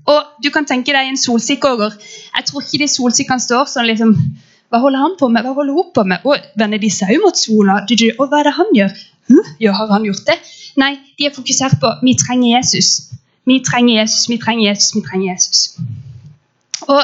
Og 0.10 0.44
du 0.44 0.50
kan 0.54 0.68
tenke 0.68 0.94
deg 0.96 1.10
en 1.10 1.20
solsikkeåger. 1.20 1.96
Jeg 2.36 2.48
tror 2.48 2.66
ikke 2.66 2.82
de 2.82 2.90
solsikkene 2.92 3.44
står 3.44 3.70
sånn 3.70 3.90
liksom 3.90 4.16
Hva 4.70 4.82
holder 4.84 5.02
han 5.02 5.16
på 5.18 5.30
med? 5.34 5.46
Hva 5.46 5.56
holder 5.58 5.78
hun 5.78 5.94
på 5.96 6.04
med? 6.06 6.26
Å, 6.26 6.36
vender 6.62 6.82
de 6.82 6.90
seg 6.94 7.16
mot 7.24 7.38
sola? 7.38 7.80
Og 7.82 8.26
hva 8.30 8.42
er 8.42 8.50
det 8.50 8.58
han 8.58 8.76
gjør? 8.78 9.00
Hm? 9.30 9.48
Ja, 9.62 9.74
har 9.78 9.90
han 9.94 10.06
gjort 10.06 10.28
det? 10.28 10.36
Nei, 10.78 10.92
de 11.18 11.26
er 11.26 11.34
fokusert 11.34 11.80
på 11.82 11.90
vi 12.04 12.14
trenger 12.18 12.60
Jesus. 12.60 13.10
Vi 13.50 13.58
trenger 13.66 14.02
Jesus, 14.02 14.28
vi 14.30 14.38
trenger 14.42 14.70
Jesus, 14.70 14.92
vi 14.94 15.02
trenger 15.08 15.32
Jesus. 15.32 15.62
Og 16.86 17.02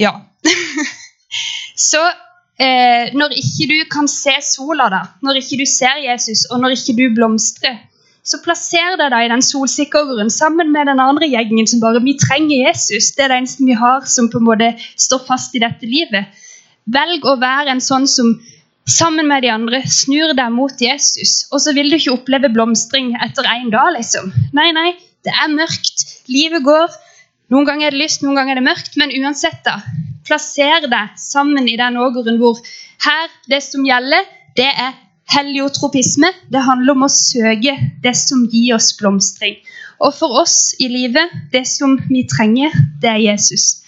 ja 0.00 0.12
Så 1.88 2.00
eh, 2.62 3.10
når 3.14 3.34
ikke 3.40 3.66
du 3.70 3.76
kan 3.90 4.06
se 4.10 4.34
sola, 4.46 4.86
da, 4.92 5.02
når 5.26 5.40
ikke 5.40 5.58
du 5.62 5.66
ser 5.66 5.98
Jesus, 6.04 6.44
og 6.50 6.62
når 6.62 6.76
ikke 6.76 6.94
du 7.00 7.04
blomstrer, 7.16 7.80
så 8.24 8.40
plasser 8.40 8.96
deg 8.96 9.12
da 9.12 9.20
i 9.20 9.28
den 9.28 9.44
solsikkeren 9.44 10.30
sammen 10.32 10.72
med 10.72 10.88
den 10.88 11.02
andre 11.02 11.28
gjengen 11.28 11.68
som 11.68 11.82
bare 11.82 12.00
Vi 12.04 12.16
trenger 12.20 12.70
Jesus. 12.70 13.12
Det 13.12 13.26
er 13.26 13.34
det 13.34 13.42
eneste 13.42 13.66
vi 13.68 13.76
har 13.76 14.06
som 14.08 14.30
på 14.32 14.40
en 14.40 14.48
måte 14.48 14.70
står 14.80 15.26
fast 15.28 15.54
i 15.54 15.60
dette 15.60 15.84
livet. 15.84 16.32
Velg 16.88 17.24
å 17.28 17.36
være 17.40 17.74
en 17.74 17.84
sånn 17.84 18.08
som 18.08 18.34
sammen 18.88 19.28
med 19.28 19.44
de 19.44 19.52
andre 19.52 19.82
snur 19.88 20.32
deg 20.36 20.52
mot 20.52 20.80
Jesus. 20.80 21.44
Og 21.52 21.60
så 21.64 21.74
vil 21.76 21.90
du 21.90 21.98
ikke 21.98 22.16
oppleve 22.16 22.52
blomstring 22.52 23.14
etter 23.24 23.48
én 23.48 23.70
dag, 23.72 23.92
liksom. 23.96 24.32
Nei, 24.56 24.70
nei, 24.76 24.90
det 25.24 25.32
er 25.32 25.52
mørkt. 25.52 26.06
Livet 26.28 26.64
går. 26.64 26.96
Noen 27.52 27.68
ganger 27.68 27.90
er 27.90 27.96
det 27.96 28.02
lyst, 28.06 28.24
noen 28.24 28.40
ganger 28.40 28.56
er 28.56 28.62
det 28.62 28.68
mørkt. 28.70 28.98
Men 29.00 29.12
uansett, 29.20 29.60
da. 29.68 29.78
Plasser 30.24 30.88
deg 30.88 31.16
sammen 31.20 31.68
i 31.68 31.76
den 31.80 32.00
ågeren 32.00 32.40
hvor 32.40 32.60
her, 33.04 33.32
det 33.52 33.60
som 33.64 33.84
gjelder, 33.84 34.24
det 34.56 34.70
er 34.70 34.94
heliotropisme. 35.32 36.30
Det 36.52 36.64
handler 36.66 36.96
om 36.96 37.06
å 37.06 37.12
søke 37.12 37.76
det 38.02 38.14
som 38.18 38.44
gir 38.50 38.76
oss 38.76 38.92
blomstring. 38.98 39.56
Og 40.02 40.14
for 40.16 40.40
oss 40.42 40.74
i 40.82 40.88
livet, 40.90 41.32
det 41.52 41.64
som 41.70 41.96
vi 42.10 42.24
trenger, 42.28 42.74
det 43.00 43.10
er 43.10 43.22
Jesus. 43.22 43.84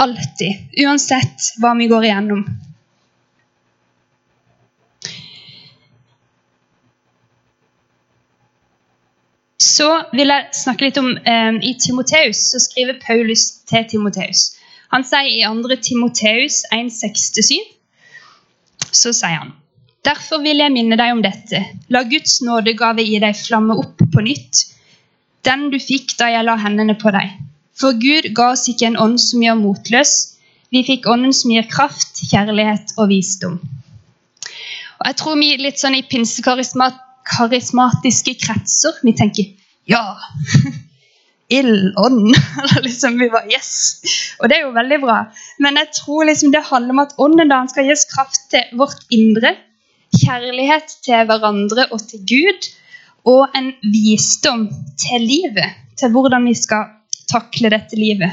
Alltid. 0.00 0.72
Uansett 0.82 1.52
hva 1.60 1.74
vi 1.78 1.88
går 1.90 2.08
igjennom. 2.08 2.44
Så 9.62 9.86
vil 10.12 10.32
jeg 10.32 10.56
snakke 10.56 10.88
litt 10.88 10.98
om 10.98 11.12
eh, 11.16 11.54
I 11.62 11.76
Timoteus 11.80 12.40
så 12.50 12.60
skriver 12.60 12.98
Paulus 13.04 13.44
til 13.70 13.86
Timoteus. 13.88 14.56
Han 14.92 15.06
sier 15.06 15.30
i 15.30 15.46
2. 15.46 15.78
Timoteus 15.84 16.62
1,6-7 16.74 17.54
så 18.92 19.12
sier 19.14 19.38
han 19.38 19.54
Derfor 20.02 20.42
vil 20.42 20.58
jeg 20.58 20.74
minne 20.74 20.96
deg 20.98 21.12
om 21.14 21.20
dette. 21.22 21.60
La 21.94 22.02
Guds 22.10 22.40
nådegave 22.42 23.04
i 23.06 23.20
deg 23.22 23.36
flamme 23.38 23.76
opp 23.78 24.02
på 24.12 24.20
nytt, 24.24 24.64
den 25.46 25.68
du 25.70 25.78
fikk 25.82 26.16
da 26.18 26.28
jeg 26.32 26.44
la 26.46 26.56
hendene 26.58 26.94
på 26.98 27.10
deg. 27.14 27.30
For 27.78 27.92
Gud 27.98 28.34
ga 28.36 28.50
oss 28.56 28.68
ikke 28.70 28.86
en 28.90 29.00
ånd 29.00 29.18
som 29.22 29.42
gjør 29.42 29.56
motløs. 29.60 30.12
Vi 30.74 30.80
fikk 30.86 31.02
ånden 31.10 31.32
som 31.36 31.50
gir 31.54 31.64
kraft, 31.70 32.12
kjærlighet 32.30 32.86
og 32.96 33.08
visdom. 33.12 33.56
Og 34.98 35.04
jeg 35.08 35.16
tror 35.18 35.34
vi 35.38 35.56
litt 35.58 35.78
sånn 35.80 35.98
i 35.98 36.06
pinsekarismatiske 36.06 38.34
kretser. 38.42 38.92
Vi 39.02 39.12
tenker 39.18 39.44
ja! 39.90 40.04
Ildånd. 41.58 42.30
liksom, 42.86 43.12
vi 43.20 43.28
var 43.32 43.44
yes! 43.50 43.72
Og 44.40 44.44
det 44.48 44.54
er 44.56 44.62
jo 44.66 44.78
veldig 44.78 44.98
bra. 45.02 45.18
Men 45.62 45.72
jeg 45.78 45.88
tror 45.98 46.20
liksom 46.26 46.50
det 46.54 46.70
handler 46.70 46.92
om 46.94 47.02
at 47.02 47.16
ånden 47.20 47.48
da, 47.52 47.58
skal 47.70 47.86
gi 47.86 47.94
kraft 48.14 48.42
til 48.54 48.64
vårt 48.80 49.02
indre. 49.12 49.50
Kjærlighet 50.12 50.96
til 51.04 51.26
hverandre 51.28 51.88
og 51.90 52.02
til 52.08 52.24
Gud. 52.28 52.70
Og 53.28 53.54
en 53.56 53.72
visdom 53.92 54.66
til 54.98 55.26
livet. 55.26 55.78
Til 55.98 56.12
hvordan 56.14 56.48
vi 56.48 56.56
skal 56.58 56.90
takle 57.30 57.70
dette 57.72 57.98
livet. 57.98 58.32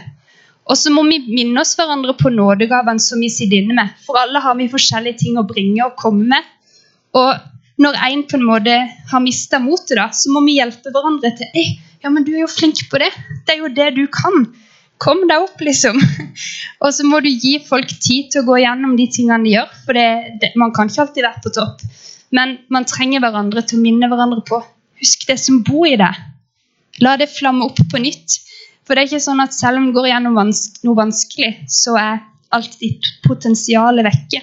Og 0.69 0.77
så 0.77 0.91
må 0.93 1.01
vi 1.07 1.17
minne 1.25 1.63
oss 1.63 1.73
hverandre 1.77 2.13
på 2.17 2.29
nådegavene 2.33 3.01
som 3.01 3.21
vi 3.23 3.31
sitter 3.33 3.63
inne 3.63 3.77
med. 3.77 3.93
For 4.05 4.19
alle 4.21 4.41
har 4.43 4.57
vi 4.59 4.69
forskjellige 4.69 5.23
ting 5.23 5.39
å 5.41 5.47
bringe 5.49 5.81
og 5.85 5.97
komme 5.97 6.27
med. 6.29 6.49
Og 7.17 7.31
når 7.81 7.97
en 8.05 8.23
på 8.29 8.37
en 8.37 8.45
måte 8.45 8.75
har 9.09 9.23
mista 9.23 9.57
motet, 9.63 9.95
da, 9.97 10.09
så 10.13 10.29
må 10.33 10.43
vi 10.45 10.59
hjelpe 10.59 10.91
hverandre 10.93 11.31
til 11.39 11.57
Ei, 11.57 11.79
ja, 12.03 12.11
men 12.13 12.25
du 12.27 12.33
er 12.35 12.43
jo 12.43 12.51
flink 12.51 12.83
på 12.91 12.99
det. 13.01 13.09
Det 13.47 13.55
er 13.55 13.63
jo 13.63 13.71
det 13.73 13.89
du 13.97 14.03
kan. 14.13 14.45
Kom 14.99 15.21
deg 15.29 15.45
opp, 15.45 15.61
liksom. 15.63 15.99
og 16.83 16.91
så 16.95 17.05
må 17.07 17.21
du 17.23 17.29
gi 17.29 17.55
folk 17.63 17.91
tid 18.03 18.33
til 18.33 18.43
å 18.43 18.49
gå 18.49 18.59
gjennom 18.63 18.97
de 18.99 19.07
tingene 19.11 19.47
de 19.47 19.55
gjør. 19.55 19.71
For 19.85 19.97
det, 19.97 20.09
det, 20.41 20.51
man 20.59 20.73
kan 20.75 20.91
ikke 20.91 21.05
alltid 21.05 21.25
være 21.27 21.43
på 21.45 21.53
topp. 21.55 21.85
Men 22.35 22.57
man 22.73 22.87
trenger 22.89 23.23
hverandre 23.23 23.63
til 23.65 23.79
å 23.79 23.85
minne 23.85 24.09
hverandre 24.11 24.43
på. 24.47 24.59
Husk 24.99 25.23
det 25.29 25.39
som 25.41 25.63
bor 25.65 25.87
i 25.87 25.95
deg. 25.99 26.19
La 27.03 27.15
det 27.19 27.29
flamme 27.31 27.69
opp 27.69 27.79
på 27.91 28.01
nytt. 28.03 28.41
For 28.83 28.97
det 28.97 29.05
er 29.05 29.11
ikke 29.11 29.23
sånn 29.23 29.43
at 29.43 29.55
selv 29.55 29.79
om 29.79 29.87
du 29.87 29.95
går 29.95 30.09
gjennom 30.09 30.35
vans 30.37 30.63
noe 30.83 30.97
vanskelig, 30.97 31.53
så 31.69 31.95
er 32.01 32.23
alt 32.55 32.75
ditt 32.81 33.05
potensial 33.25 34.01
vekke. 34.03 34.41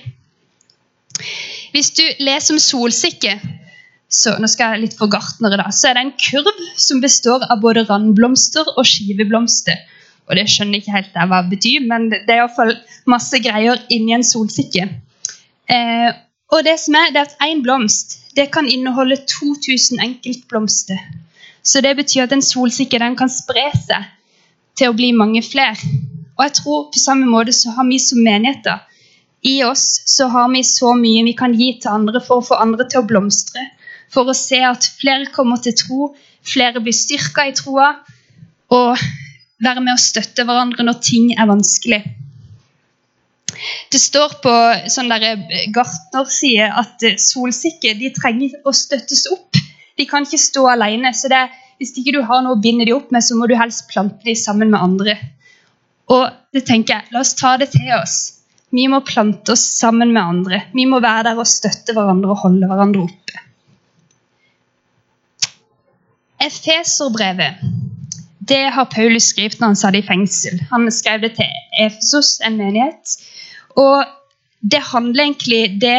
Hvis 1.75 1.91
du 1.99 2.05
leser 2.23 2.55
om 2.55 2.61
solsikke, 2.63 3.35
så, 4.07 4.37
nå 4.39 4.49
skal 4.49 4.77
jeg 4.77 4.85
litt 4.85 4.97
for 4.97 5.11
gartnere 5.11 5.59
da, 5.59 5.67
så 5.75 5.91
er 5.91 5.99
det 5.99 6.05
en 6.07 6.15
kurv 6.21 6.63
som 6.79 7.03
består 7.03 7.43
av 7.51 7.59
både 7.65 7.83
randblomster 7.89 8.71
og 8.77 8.87
skiveblomster. 8.87 9.83
Og 10.27 10.37
Det 10.37 10.47
skjønner 10.51 10.79
jeg 10.79 10.83
ikke 10.85 10.97
helt 10.97 11.19
hva 11.31 11.43
det 11.43 11.53
betyr, 11.55 11.87
men 11.87 12.09
det 12.11 12.25
er 12.27 12.41
iallfall 12.43 12.73
masse 13.07 13.39
greier 13.43 13.83
inni 13.95 14.17
en 14.17 14.27
solsikke. 14.27 14.89
Eh, 15.71 16.11
og 16.55 16.65
det 16.67 16.77
som 16.83 16.99
er, 16.99 17.13
det 17.15 17.23
er 17.23 17.31
at 17.31 17.39
Én 17.47 17.63
blomst 17.63 18.19
det 18.37 18.51
kan 18.53 18.67
inneholde 18.69 19.17
2000 19.17 20.03
enkeltblomster. 20.03 20.99
Så 21.63 21.81
det 21.81 21.97
betyr 21.97 22.27
at 22.27 22.35
en 22.37 22.45
solsikke 22.45 22.99
den 23.01 23.17
kan 23.17 23.31
spre 23.33 23.71
seg 23.73 24.11
til 24.77 24.93
å 24.93 24.97
bli 24.99 25.13
mange 25.17 25.41
flere. 25.43 25.79
Og 26.37 26.45
jeg 26.45 26.53
tror 26.59 26.91
på 26.93 27.01
samme 27.01 27.27
måte 27.31 27.55
så 27.57 27.73
har 27.79 27.89
vi 27.89 27.99
som 28.03 28.21
menigheter 28.21 28.83
i 29.47 29.63
oss 29.65 30.03
så 30.05 30.27
har 30.33 30.49
vi 30.53 30.63
så 30.65 30.93
mye 30.99 31.25
vi 31.25 31.35
kan 31.39 31.55
gi 31.55 31.73
til 31.81 31.93
andre 31.93 32.21
for 32.25 32.41
å 32.41 32.47
få 32.49 32.59
andre 32.63 32.87
til 32.91 33.03
å 33.03 33.09
blomstre. 33.09 33.63
For 34.13 34.29
å 34.29 34.35
se 34.37 34.59
at 34.65 34.87
flere 35.01 35.31
kommer 35.35 35.61
til 35.63 35.77
tro, 35.79 36.09
flere 36.47 36.83
blir 36.83 36.95
styrka 36.95 37.47
i 37.49 37.55
troa, 37.57 37.93
og 38.75 38.99
være 39.65 39.83
med 39.83 39.95
å 39.95 40.01
støtte 40.01 40.45
hverandre 40.47 40.85
når 40.85 41.01
ting 41.05 41.33
er 41.37 41.49
vanskelig. 41.49 42.03
Det 43.93 44.01
står 44.01 44.37
på 44.45 44.55
sånn 44.93 45.13
gartnerside 45.73 46.67
at 46.83 47.05
solsikker 47.23 47.97
de 47.97 48.13
trenger 48.17 48.59
å 48.69 48.75
støttes 48.77 49.25
opp. 49.33 49.57
De 49.97 50.05
kan 50.09 50.27
ikke 50.27 50.41
stå 50.43 50.67
alene. 50.75 51.15
så 51.15 51.31
det, 51.33 51.47
Hvis 51.79 51.97
ikke 51.97 52.13
du 52.17 52.23
har 52.25 52.43
noe 52.43 52.57
å 52.57 52.61
binde 52.61 52.85
dem 52.85 52.97
opp 52.97 53.11
med, 53.13 53.25
så 53.25 53.37
må 53.37 53.47
du 53.47 53.57
helst 53.57 53.89
plante 53.89 54.25
dem 54.25 54.37
sammen 54.37 54.71
med 54.71 54.81
andre. 54.81 55.17
Og 56.13 56.29
det 56.53 56.67
tenker 56.69 56.95
jeg, 56.95 57.13
La 57.13 57.21
oss 57.21 57.35
ta 57.35 57.57
det 57.57 57.71
til 57.73 57.91
oss. 57.97 58.43
Vi 58.71 58.87
må 58.89 59.01
plante 59.01 59.53
oss 59.53 59.65
sammen 59.79 60.13
med 60.13 60.23
andre. 60.23 60.63
Vi 60.75 60.87
må 60.87 61.01
være 61.01 61.31
der 61.31 61.41
og 61.41 61.49
støtte 61.49 61.95
hverandre 61.97 62.33
og 62.35 62.43
holde 62.45 62.69
hverandre 62.69 63.07
oppe. 63.07 63.43
Efeserbrevet 66.47 67.63
det 68.49 68.71
har 68.75 68.89
Paulus 68.95 69.31
skrevet 69.33 69.61
når 69.61 69.73
han 69.73 69.79
satt 69.81 69.99
i 69.99 70.05
fengsel. 70.07 70.61
Han 70.71 70.91
skrev 70.93 71.25
det 71.25 71.33
til 71.39 71.49
Efesos, 71.83 72.37
en 72.47 72.59
menighet. 72.59 73.17
Og 73.77 74.05
det 74.61 74.83
handler 74.93 75.25
egentlig 75.25 75.81
det, 75.81 75.99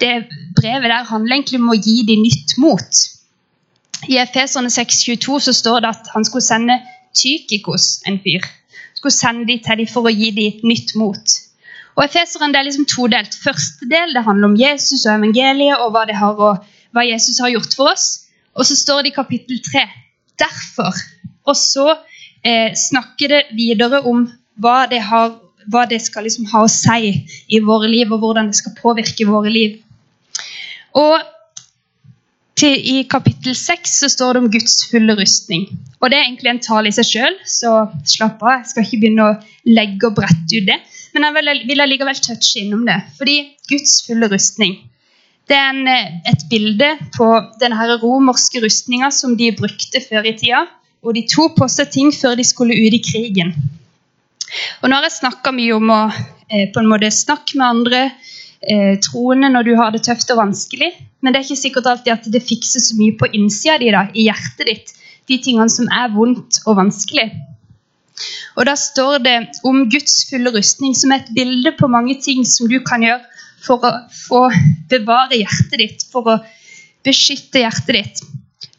det 0.00 0.14
brevet 0.56 0.90
der 0.90 1.08
handler 1.10 1.36
egentlig 1.36 1.60
om 1.60 1.72
å 1.74 1.78
gi 1.78 2.00
dem 2.08 2.24
nytt 2.24 2.56
mot. 2.62 3.02
I 4.08 4.16
Efeserne 4.22 4.72
6,22 4.72 5.40
så 5.46 5.52
står 5.52 5.84
det 5.84 5.92
at 5.92 6.10
han 6.14 6.24
skulle 6.24 6.46
sende 6.46 6.80
Tykikos, 7.16 8.00
en 8.06 8.18
fyr. 8.24 8.46
Skulle 8.96 9.12
sende 9.12 9.46
dem 9.48 9.60
til 9.64 9.82
dem 9.82 9.90
for 9.90 10.08
å 10.08 10.14
gi 10.14 10.30
dem 10.36 10.64
nytt 10.68 10.94
mot. 10.96 11.36
Og 11.98 12.04
Efeseren 12.06 12.54
er 12.56 12.64
liksom 12.64 12.88
todelt. 12.88 13.36
Første 13.44 13.88
del 13.90 14.14
det 14.16 14.24
handler 14.24 14.52
om 14.52 14.56
Jesus 14.56 15.04
og 15.04 15.18
evangeliet 15.18 15.82
og 15.82 15.92
hva, 15.92 16.06
har, 16.08 16.40
og 16.40 16.64
hva 16.96 17.04
Jesus 17.04 17.40
har 17.42 17.52
gjort 17.52 17.76
for 17.76 17.92
oss. 17.92 18.06
Og 18.56 18.66
så 18.66 18.76
står 18.78 19.04
det 19.04 19.12
i 19.12 19.18
kapittel 19.18 19.60
3 19.66 19.84
derfor. 20.40 20.96
Og 21.50 21.58
så 21.58 21.86
eh, 21.90 22.70
snakker 22.78 23.34
det 23.34 23.42
videre 23.58 24.02
om 24.06 24.28
hva 24.60 24.84
det, 24.90 25.02
har, 25.10 25.34
hva 25.72 25.84
det 25.90 26.00
skal 26.04 26.26
liksom 26.28 26.48
ha 26.52 26.64
å 26.64 26.70
si 26.70 27.12
i 27.50 27.60
våre 27.64 27.90
liv, 27.90 28.12
og 28.12 28.22
hvordan 28.22 28.50
det 28.50 28.60
skal 28.60 28.76
påvirke 28.78 29.28
våre 29.28 29.52
liv. 29.52 29.78
Og 30.98 31.20
til, 32.60 32.76
I 32.76 33.02
kapittel 33.08 33.54
6 33.56 33.92
så 34.02 34.10
står 34.12 34.36
det 34.36 34.42
om 34.42 34.50
Guds 34.52 34.82
fulle 34.90 35.16
rustning. 35.16 35.68
Og 36.00 36.10
Det 36.10 36.18
er 36.18 36.26
egentlig 36.26 36.50
en 36.52 36.62
tale 36.64 36.90
i 36.90 36.96
seg 36.96 37.08
sjøl, 37.08 37.36
så 37.48 37.72
slapp 38.08 38.42
av. 38.42 38.60
Jeg 38.60 38.70
skal 38.72 38.86
ikke 38.86 39.00
begynne 39.04 39.28
å 39.28 39.38
legge 39.68 40.08
og 40.08 40.16
brette 40.18 40.58
ut 40.58 40.68
det. 40.68 40.78
Men 41.14 41.26
jeg 41.26 41.36
vil, 41.38 41.52
vil 41.70 41.84
allikevel 41.84 42.20
touche 42.20 42.60
innom 42.62 42.84
det. 42.88 42.98
Fordi 43.18 43.36
Guds 43.70 44.00
fulle 44.06 44.30
rustning 44.30 44.78
Det 45.50 45.56
er 45.58 45.72
en, 45.72 45.88
eh, 45.90 46.10
et 46.30 46.42
bilde 46.46 46.86
på 47.16 47.26
den 47.58 47.72
romerske 47.74 48.60
rustninga 48.62 49.08
som 49.10 49.32
de 49.34 49.48
brukte 49.50 49.98
før 50.04 50.28
i 50.30 50.36
tida. 50.38 50.60
Og 51.00 51.16
de 51.16 51.24
tok 51.28 51.56
på 51.56 51.68
seg 51.72 51.92
ting 51.94 52.10
før 52.12 52.36
de 52.36 52.44
skulle 52.44 52.76
ut 52.76 52.96
i 52.96 53.02
krigen. 53.04 53.54
Og 54.82 54.90
nå 54.90 54.96
har 54.96 55.06
jeg 55.06 55.20
snakka 55.20 55.52
mye 55.54 55.76
om 55.76 55.92
å 55.94 56.00
eh, 56.10 56.66
på 56.72 56.82
en 56.82 56.90
måte 56.90 57.10
snakke 57.14 57.56
med 57.58 57.66
andre 57.66 58.00
eh, 58.60 58.96
troende 59.04 59.50
når 59.52 59.68
du 59.68 59.74
har 59.78 59.94
det 59.94 60.02
tøft 60.06 60.32
og 60.34 60.40
vanskelig, 60.42 60.90
men 61.20 61.32
det 61.32 61.40
er 61.40 61.46
ikke 61.48 61.62
sikkert 61.62 61.88
alltid 61.90 62.14
at 62.16 62.28
det 62.34 62.42
fikser 62.44 62.82
så 62.84 62.96
mye 62.98 63.16
på 63.20 63.30
innsida 63.36 63.78
di, 63.80 63.92
da, 63.94 64.06
i 64.12 64.26
hjertet 64.28 64.66
ditt, 64.68 64.92
de 65.30 65.38
tingene 65.40 65.70
som 65.72 65.88
er 65.94 66.12
vondt 66.12 66.62
og 66.66 66.80
vanskelig. 66.80 67.28
Og 68.58 68.66
Da 68.68 68.74
står 68.76 69.22
det 69.24 69.36
om 69.64 69.84
Guds 69.88 70.24
fulle 70.28 70.52
rustning 70.52 70.96
som 70.98 71.12
er 71.14 71.22
et 71.22 71.32
bilde 71.36 71.72
på 71.78 71.88
mange 71.88 72.18
ting 72.20 72.42
som 72.44 72.68
du 72.68 72.80
kan 72.84 73.04
gjøre 73.04 73.22
for 73.64 73.84
å 73.84 73.92
få 74.12 74.42
bevare 74.90 75.38
hjertet 75.38 75.78
ditt, 75.80 76.04
for 76.12 76.28
å 76.28 76.36
beskytte 77.06 77.62
hjertet 77.62 77.96
ditt. 77.96 78.22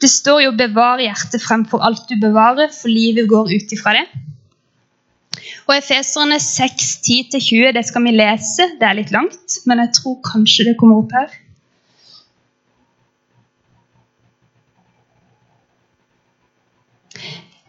Det 0.02 0.10
står 0.10 0.42
jo 0.42 0.52
'bevar 0.58 1.02
hjertet 1.04 1.44
fremfor 1.44 1.84
alt 1.86 2.08
du 2.10 2.16
bevarer', 2.18 2.74
for 2.74 2.90
livet 2.90 3.30
går 3.30 3.54
ut 3.54 3.74
ifra 3.76 3.94
det. 4.00 4.08
Og 5.70 5.78
Efeserne 5.78 6.40
6, 6.40 6.98
10-20, 7.06 7.72
det 7.78 7.86
skal 7.86 8.04
vi 8.04 8.12
lese. 8.16 8.66
Det 8.80 8.88
er 8.88 8.98
litt 8.98 9.14
langt, 9.14 9.60
men 9.66 9.80
jeg 9.84 9.94
tror 10.00 10.18
kanskje 10.26 10.66
det 10.72 10.78
kommer 10.80 11.04
opp 11.04 11.14
her. 11.16 11.30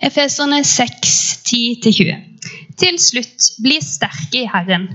Efeserne 0.02 0.64
6, 0.64 1.12
10-20. 1.46 2.16
Til 2.80 2.98
slutt, 2.98 3.52
bli 3.62 3.78
sterke 3.84 4.40
i 4.40 4.48
Herren, 4.50 4.88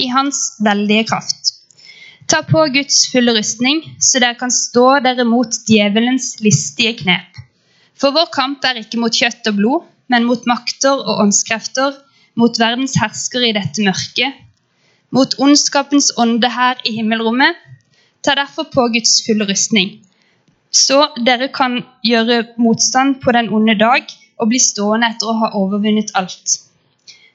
i 0.00 0.08
Hans 0.10 0.56
veldige 0.64 1.04
kraft. 1.12 1.57
Ta 2.28 2.42
på 2.44 2.60
Guds 2.74 3.06
fulle 3.08 3.32
rustning, 3.32 3.78
så 4.04 4.20
dere 4.20 4.36
kan 4.36 4.50
stå 4.52 4.98
dere 5.00 5.24
mot 5.24 5.54
djevelens 5.64 6.34
listige 6.44 6.92
knep. 6.98 7.38
For 7.96 8.12
vår 8.12 8.28
kamp 8.34 8.66
er 8.68 8.82
ikke 8.82 9.00
mot 9.00 9.14
kjøtt 9.16 9.48
og 9.48 9.56
blod, 9.56 9.86
men 10.12 10.26
mot 10.28 10.44
makter 10.50 11.00
og 11.00 11.22
åndskrefter, 11.24 11.96
mot 12.36 12.60
verdens 12.60 12.98
herskere 13.00 13.48
i 13.48 13.54
dette 13.56 13.80
mørket, 13.84 14.36
mot 15.16 15.38
ondskapens 15.40 16.10
ånde 16.20 16.52
her 16.52 16.76
i 16.84 16.98
himmelrommet. 16.98 17.56
Ta 18.20 18.36
derfor 18.36 18.68
på 18.74 18.84
Guds 18.92 19.22
fulle 19.24 19.48
rustning, 19.48 19.96
så 20.68 21.06
dere 21.24 21.48
kan 21.48 21.80
gjøre 22.04 22.42
motstand 22.60 23.22
på 23.24 23.32
den 23.32 23.48
onde 23.56 23.78
dag 23.80 24.04
og 24.36 24.52
bli 24.52 24.60
stående 24.60 25.08
etter 25.14 25.32
å 25.32 25.38
ha 25.40 25.54
overvunnet 25.56 26.12
alt. 26.20 26.58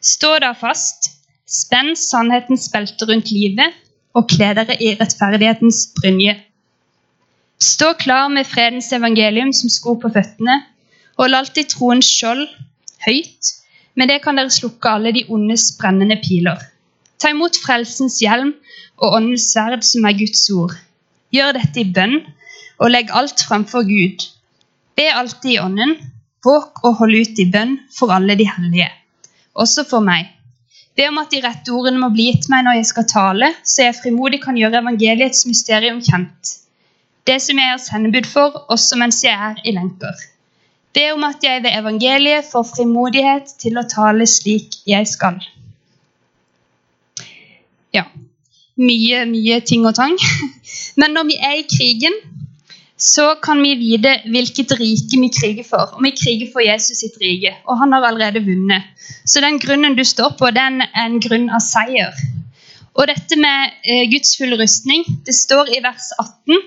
Stå 0.05 0.35
da 0.43 0.53
fast, 0.53 1.09
spenn 1.49 1.95
sannhetens 1.97 2.69
belte 2.69 3.09
rundt 3.09 3.33
livet 3.33 3.73
og 4.13 4.27
kle 4.29 4.51
dere 4.57 4.77
i 4.77 4.93
rettferdighetens 4.99 5.87
brynje. 5.97 6.35
Stå 7.63 7.93
klar 7.99 8.29
med 8.29 8.49
fredens 8.49 8.91
evangelium 8.93 9.53
som 9.55 9.71
sko 9.71 9.95
på 10.01 10.11
føttene. 10.13 10.59
Hold 11.19 11.37
alltid 11.37 11.69
troens 11.73 12.09
skjold 12.09 12.47
høyt 13.07 13.53
med 13.95 14.09
det 14.09 14.21
kan 14.23 14.39
dere 14.39 14.53
slukke 14.53 14.89
alle 14.89 15.13
de 15.15 15.25
ondes 15.29 15.67
brennende 15.79 16.17
piler. 16.23 16.57
Ta 17.21 17.31
imot 17.33 17.57
frelsens 17.61 18.19
hjelm 18.23 18.53
og 18.97 19.17
åndens 19.17 19.51
sverd, 19.51 19.83
som 19.85 20.05
er 20.09 20.17
Guds 20.17 20.43
ord. 20.53 20.73
Gjør 21.33 21.53
dette 21.57 21.81
i 21.81 21.91
bønn, 21.93 22.19
og 22.81 22.91
legg 22.91 23.13
alt 23.13 23.45
framfor 23.47 23.85
Gud. 23.87 24.25
Be 24.97 25.07
alltid 25.13 25.55
i 25.55 25.59
ånden. 25.61 25.95
Våk 26.43 26.81
og 26.83 26.97
hold 26.99 27.15
ut 27.15 27.39
i 27.39 27.47
bønn 27.53 27.77
for 27.95 28.11
alle 28.11 28.35
de 28.35 28.43
hellige, 28.49 28.89
også 29.55 29.85
for 29.87 30.03
meg. 30.03 30.27
Be 30.93 31.07
om 31.09 31.17
at 31.17 31.31
de 31.33 31.41
rette 31.41 31.73
ordene 31.73 32.01
må 32.01 32.11
bli 32.13 32.27
gitt 32.29 32.49
meg 32.53 32.67
når 32.67 32.77
jeg 32.77 32.89
skal 32.91 33.07
tale, 33.09 33.49
så 33.65 33.87
jeg 33.87 33.97
frimodig 33.97 34.43
kan 34.43 34.57
gjøre 34.59 34.83
evangeliets 34.83 35.47
mysterium 35.49 36.03
kjent. 36.05 36.59
Det 37.25 37.39
som 37.41 37.57
jeg 37.57 37.71
er 37.73 37.81
sendebud 37.81 38.27
for, 38.29 38.65
også 38.73 38.99
mens 38.99 39.23
jeg 39.23 39.33
er 39.33 39.61
i 39.65 39.73
lenker. 39.73 40.13
Be 40.93 41.07
om 41.15 41.23
at 41.25 41.41
jeg 41.41 41.63
ved 41.63 41.73
evangeliet 41.73 42.45
får 42.51 42.67
frimodighet 42.75 43.55
til 43.63 43.79
å 43.79 43.87
tale 43.89 44.27
slik 44.29 44.77
jeg 44.85 45.09
skal. 45.09 45.39
Ja. 47.95 48.05
Mye, 48.77 49.23
mye 49.29 49.59
ting 49.65 49.87
og 49.89 49.95
tang. 49.97 50.13
Men 50.99 51.17
når 51.17 51.29
vi 51.31 51.39
er 51.41 51.57
i 51.57 51.65
krigen, 51.69 52.19
så 53.03 53.25
kan 53.43 53.59
vi 53.59 53.73
vite 53.75 54.13
hvilket 54.31 54.71
rike 54.79 55.19
vi 55.19 55.29
kriger 55.33 55.65
for. 55.67 55.97
Og 55.97 56.05
vi 56.05 56.13
kriger 56.15 56.51
for 56.53 56.63
Jesus 56.63 57.01
sitt 57.03 57.17
rike, 57.21 57.51
og 57.67 57.81
han 57.81 57.91
har 57.95 58.05
allerede 58.07 58.43
vunnet. 58.45 58.87
Så 59.27 59.43
den 59.43 59.59
grunnen 59.59 59.97
du 59.97 60.03
står 60.07 60.37
på, 60.39 60.51
den 60.55 60.79
er 60.85 61.03
en 61.03 61.19
grunn 61.23 61.49
av 61.51 61.63
seier. 61.65 62.15
Og 62.93 63.09
dette 63.09 63.35
med 63.41 63.75
eh, 63.83 64.05
Guds 64.11 64.37
fulle 64.39 64.55
rustning, 64.61 65.03
det 65.25 65.35
står 65.35 65.73
i 65.73 65.81
vers 65.83 66.13
18 66.21 66.61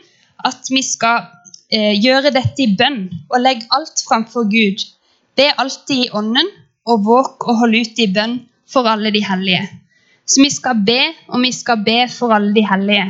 at 0.47 0.69
vi 0.69 0.83
skal 0.85 1.25
eh, 1.73 1.95
gjøre 1.97 2.35
dette 2.35 2.67
i 2.67 2.75
bønn 2.77 3.07
og 3.31 3.41
legge 3.41 3.71
alt 3.77 4.03
framfor 4.05 4.51
Gud. 4.53 4.85
Be 5.39 5.49
alltid 5.57 6.07
i 6.07 6.11
ånden, 6.13 6.51
og 6.87 7.03
våk 7.07 7.49
og 7.49 7.63
hold 7.63 7.81
ut 7.81 7.99
i 8.03 8.11
bønn 8.13 8.41
for 8.71 8.87
alle 8.87 9.11
de 9.15 9.23
hellige. 9.25 9.65
Så 10.27 10.43
vi 10.43 10.51
skal 10.51 10.83
be, 10.87 11.01
og 11.31 11.41
vi 11.43 11.53
skal 11.55 11.81
be 11.87 12.03
for 12.11 12.35
alle 12.35 12.53
de 12.55 12.63
hellige. 12.67 13.07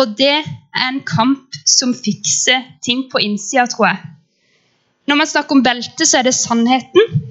Og 0.00 0.14
det 0.16 0.32
er 0.32 0.86
en 0.88 1.02
kamp 1.04 1.58
som 1.68 1.92
fikser 1.94 2.64
ting 2.84 3.04
på 3.12 3.20
innsida, 3.20 3.66
tror 3.68 3.90
jeg. 3.90 3.98
Når 5.10 5.18
man 5.20 5.28
snakker 5.28 5.56
om 5.56 5.62
belte, 5.64 6.06
så 6.06 6.20
er 6.20 6.28
det 6.28 6.34
sannheten. 6.38 7.22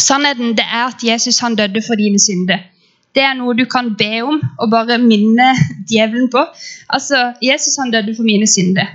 Sannheten 0.00 0.56
det 0.58 0.66
er 0.66 0.88
at 0.88 1.04
Jesus 1.04 1.38
han 1.44 1.56
døde 1.58 1.82
for 1.86 2.00
dine 2.00 2.18
synder. 2.18 2.64
Det 3.14 3.22
er 3.26 3.34
noe 3.36 3.56
du 3.58 3.64
kan 3.70 3.92
be 3.98 4.22
om 4.22 4.38
og 4.58 4.70
bare 4.70 4.98
minne 5.02 5.50
djevelen 5.90 6.30
på. 6.30 6.42
Altså, 6.88 7.32
Jesus 7.42 7.76
han 7.82 7.90
døde 7.94 8.14
for 8.16 8.26
mine 8.26 8.46
synder. 8.46 8.86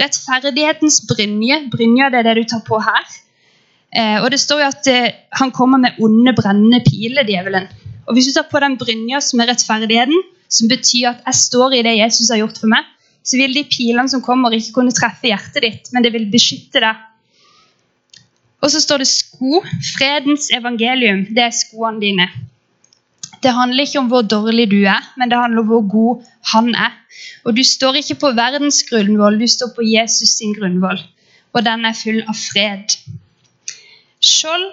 Rettferdighetens 0.00 1.02
brynje. 1.08 1.62
Brynja 1.70 2.10
det 2.10 2.22
er 2.22 2.28
det 2.28 2.42
du 2.42 2.50
tar 2.50 2.64
på 2.66 2.80
her. 2.82 3.06
Eh, 3.92 4.18
og 4.22 4.30
Det 4.30 4.40
står 4.40 4.62
jo 4.62 4.68
at 4.72 4.90
eh, 4.90 5.14
han 5.38 5.50
kommer 5.50 5.78
med 5.78 5.98
onde, 6.00 6.34
brennende 6.34 6.82
piler, 6.86 7.24
djevelen. 7.28 7.68
Og 8.06 8.14
Hvis 8.14 8.26
du 8.26 8.32
tar 8.34 8.48
på 8.50 8.60
den 8.60 8.78
brynja 8.78 9.20
som 9.20 9.40
er 9.40 9.52
rettferdigheten, 9.52 10.22
som 10.52 10.68
betyr 10.68 11.08
at 11.14 11.22
jeg 11.26 11.40
står 11.40 11.78
i 11.78 11.84
det 11.86 11.96
Jesus 11.96 12.30
har 12.32 12.42
gjort 12.42 12.60
for 12.60 12.72
meg, 12.72 12.84
så 13.22 13.38
vil 13.38 13.54
de 13.54 13.64
pilene 13.70 14.10
som 14.10 14.22
kommer, 14.24 14.54
ikke 14.54 14.74
kunne 14.80 14.94
treffe 14.94 15.30
hjertet 15.30 15.64
ditt, 15.64 15.90
men 15.94 16.04
det 16.04 16.12
vil 16.14 16.28
beskytte 16.32 16.82
deg. 16.82 17.08
Og 18.62 18.70
så 18.70 18.82
står 18.82 19.02
det 19.02 19.10
sko. 19.10 19.62
Fredens 19.96 20.50
evangelium, 20.54 21.24
det 21.34 21.46
er 21.48 21.54
skoene 21.54 22.02
dine. 22.02 22.28
Det 23.42 23.50
handler 23.54 23.86
ikke 23.86 23.98
om 23.98 24.10
hvor 24.10 24.22
dårlig 24.22 24.68
du 24.70 24.82
er, 24.86 25.02
men 25.18 25.30
det 25.30 25.38
handler 25.38 25.64
om 25.64 25.70
hvor 25.70 25.86
god 25.90 26.28
han 26.52 26.70
er. 26.78 26.92
Og 27.44 27.56
Du 27.56 27.64
står 27.66 27.98
ikke 27.98 28.20
på 28.22 28.30
verdens 28.38 28.82
grunnvoll, 28.86 29.40
du 29.40 29.48
står 29.50 29.72
på 29.74 29.82
Jesus 29.86 30.36
sin 30.38 30.54
grunnvoll. 30.54 31.00
Og 31.52 31.64
den 31.66 31.84
er 31.84 31.96
full 31.98 32.22
av 32.22 32.38
fred. 32.38 32.94
Skjold, 34.22 34.70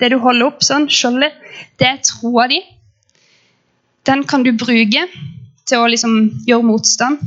det 0.00 0.12
du 0.12 0.18
holder 0.20 0.50
opp 0.50 0.60
sånn, 0.62 0.90
skjoldet, 0.92 1.32
det 1.80 1.88
er 1.88 2.02
troa 2.04 2.46
di. 2.52 2.60
Den 4.06 4.24
kan 4.28 4.44
du 4.44 4.52
bruke 4.52 5.06
til 5.64 5.80
å 5.80 5.88
liksom 5.88 6.16
gjøre 6.48 6.68
motstand. 6.68 7.22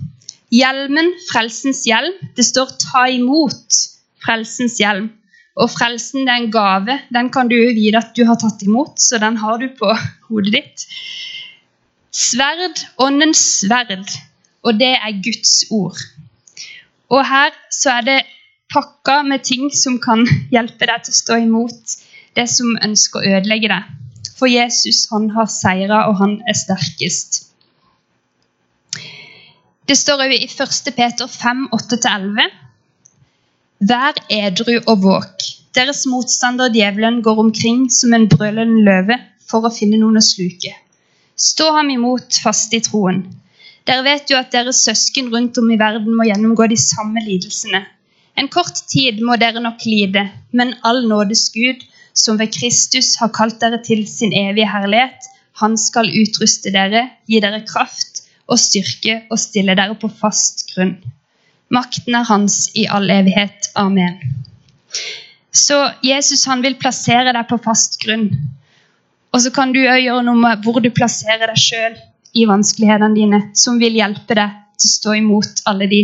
Hjelmen, 0.54 1.10
frelsens 1.28 1.84
hjelm, 1.88 2.14
det 2.38 2.46
står 2.46 2.70
'ta 2.80 3.08
imot 3.12 3.80
frelsens 4.24 4.78
hjelm'. 4.80 5.10
Og 5.58 5.72
frelsen 5.74 6.28
det 6.28 6.34
er 6.34 6.44
en 6.44 6.52
gave. 6.54 7.00
Den 7.14 7.32
kan 7.34 7.50
du 7.50 7.58
vite 7.58 7.98
at 7.98 8.14
du 8.16 8.24
har 8.30 8.38
tatt 8.38 8.62
imot, 8.64 9.00
så 9.02 9.18
den 9.18 9.38
har 9.42 9.58
du 9.58 9.68
på 9.80 9.90
hodet 10.30 10.54
ditt. 10.54 10.86
Sverd, 12.14 12.78
åndens 13.02 13.42
sverd, 13.60 14.06
og 14.64 14.78
det 14.80 14.94
er 14.96 15.22
Guds 15.26 15.66
ord. 15.72 15.98
Og 17.10 17.26
her 17.26 17.54
så 17.74 17.98
er 17.98 18.02
det 18.06 18.20
pakka 18.74 19.22
med 19.24 19.46
ting 19.48 19.72
som 19.74 19.98
kan 20.04 20.28
hjelpe 20.56 20.90
deg 20.90 21.06
til 21.06 21.16
å 21.16 21.22
stå 21.22 21.40
imot 21.48 21.98
det 22.38 22.46
som 22.54 22.78
ønsker 22.86 23.24
å 23.24 23.38
ødelegge 23.38 23.72
deg. 23.74 24.07
For 24.38 24.50
Jesus 24.50 25.08
han 25.12 25.32
har 25.34 25.50
seira, 25.50 26.06
og 26.10 26.20
han 26.22 26.38
er 26.48 26.58
sterkest. 26.58 27.44
Det 29.88 29.96
står 29.98 30.26
òg 30.26 30.34
i 30.36 30.44
1. 30.46 30.92
Peter 30.98 31.30
5, 31.32 31.68
8-11. 31.74 32.50
Vær 33.88 34.20
edru 34.34 34.76
og 34.80 35.04
våk. 35.06 35.48
Deres 35.78 36.06
motstander 36.10 36.74
djevelen 36.74 37.22
går 37.26 37.40
omkring 37.40 37.86
som 37.94 38.14
en 38.14 38.28
brølende 38.30 38.84
løve 38.86 39.18
for 39.48 39.66
å 39.66 39.74
finne 39.74 40.00
noen 40.02 40.20
å 40.20 40.26
sluke. 40.26 40.74
Stå 41.38 41.70
ham 41.76 41.92
imot 41.94 42.40
fast 42.44 42.74
i 42.74 42.82
troen. 42.84 43.22
Dere 43.88 44.04
vet 44.04 44.32
jo 44.34 44.40
at 44.40 44.50
deres 44.52 44.82
søsken 44.84 45.30
rundt 45.34 45.60
om 45.62 45.70
i 45.72 45.78
verden 45.80 46.16
må 46.18 46.26
gjennomgå 46.28 46.68
de 46.68 46.80
samme 46.82 47.22
lidelsene. 47.24 47.86
En 48.38 48.50
kort 48.52 48.82
tid 48.92 49.22
må 49.24 49.38
dere 49.40 49.62
nok 49.64 49.86
lide, 49.88 50.26
men 50.52 50.76
all 50.86 51.06
nådes 51.10 51.48
Gud, 51.54 51.86
som 52.18 52.40
ved 52.40 52.52
Kristus 52.56 53.16
har 53.22 53.34
kalt 53.36 53.60
dere 53.62 53.80
til 53.86 54.06
sin 54.10 54.34
evige 54.36 54.70
herlighet, 54.72 55.30
han 55.62 55.78
skal 55.78 56.10
utruste 56.14 56.74
dere, 56.74 57.08
gi 57.30 57.42
dere 57.42 57.64
kraft 57.66 58.24
og 58.48 58.60
styrke 58.62 59.22
og 59.32 59.40
stille 59.42 59.76
dere 59.78 59.98
på 60.00 60.10
fast 60.20 60.68
grunn. 60.72 60.98
Makten 61.74 62.16
er 62.16 62.28
hans 62.30 62.68
i 62.80 62.86
all 62.88 63.10
evighet. 63.12 63.72
Amen. 63.76 64.20
Så 65.52 65.78
Jesus 66.06 66.46
han 66.48 66.62
vil 66.64 66.78
plassere 66.80 67.34
deg 67.36 67.48
på 67.50 67.60
fast 67.64 68.00
grunn. 68.04 68.30
Og 69.34 69.44
så 69.44 69.52
kan 69.54 69.74
du 69.76 69.82
òg 69.84 70.00
gjøre 70.00 70.24
noe 70.26 70.40
med 70.40 70.64
hvor 70.64 70.80
du 70.82 70.90
plasserer 70.94 71.50
deg 71.50 71.60
sjøl 71.60 71.98
i 72.38 72.46
vanskelighetene 72.48 73.18
dine, 73.18 73.42
som 73.58 73.82
vil 73.82 73.98
hjelpe 73.98 74.38
deg 74.38 74.56
til 74.78 74.90
å 74.90 74.94
stå 74.94 75.18
imot 75.20 75.64
alle 75.70 75.90
de 75.92 76.02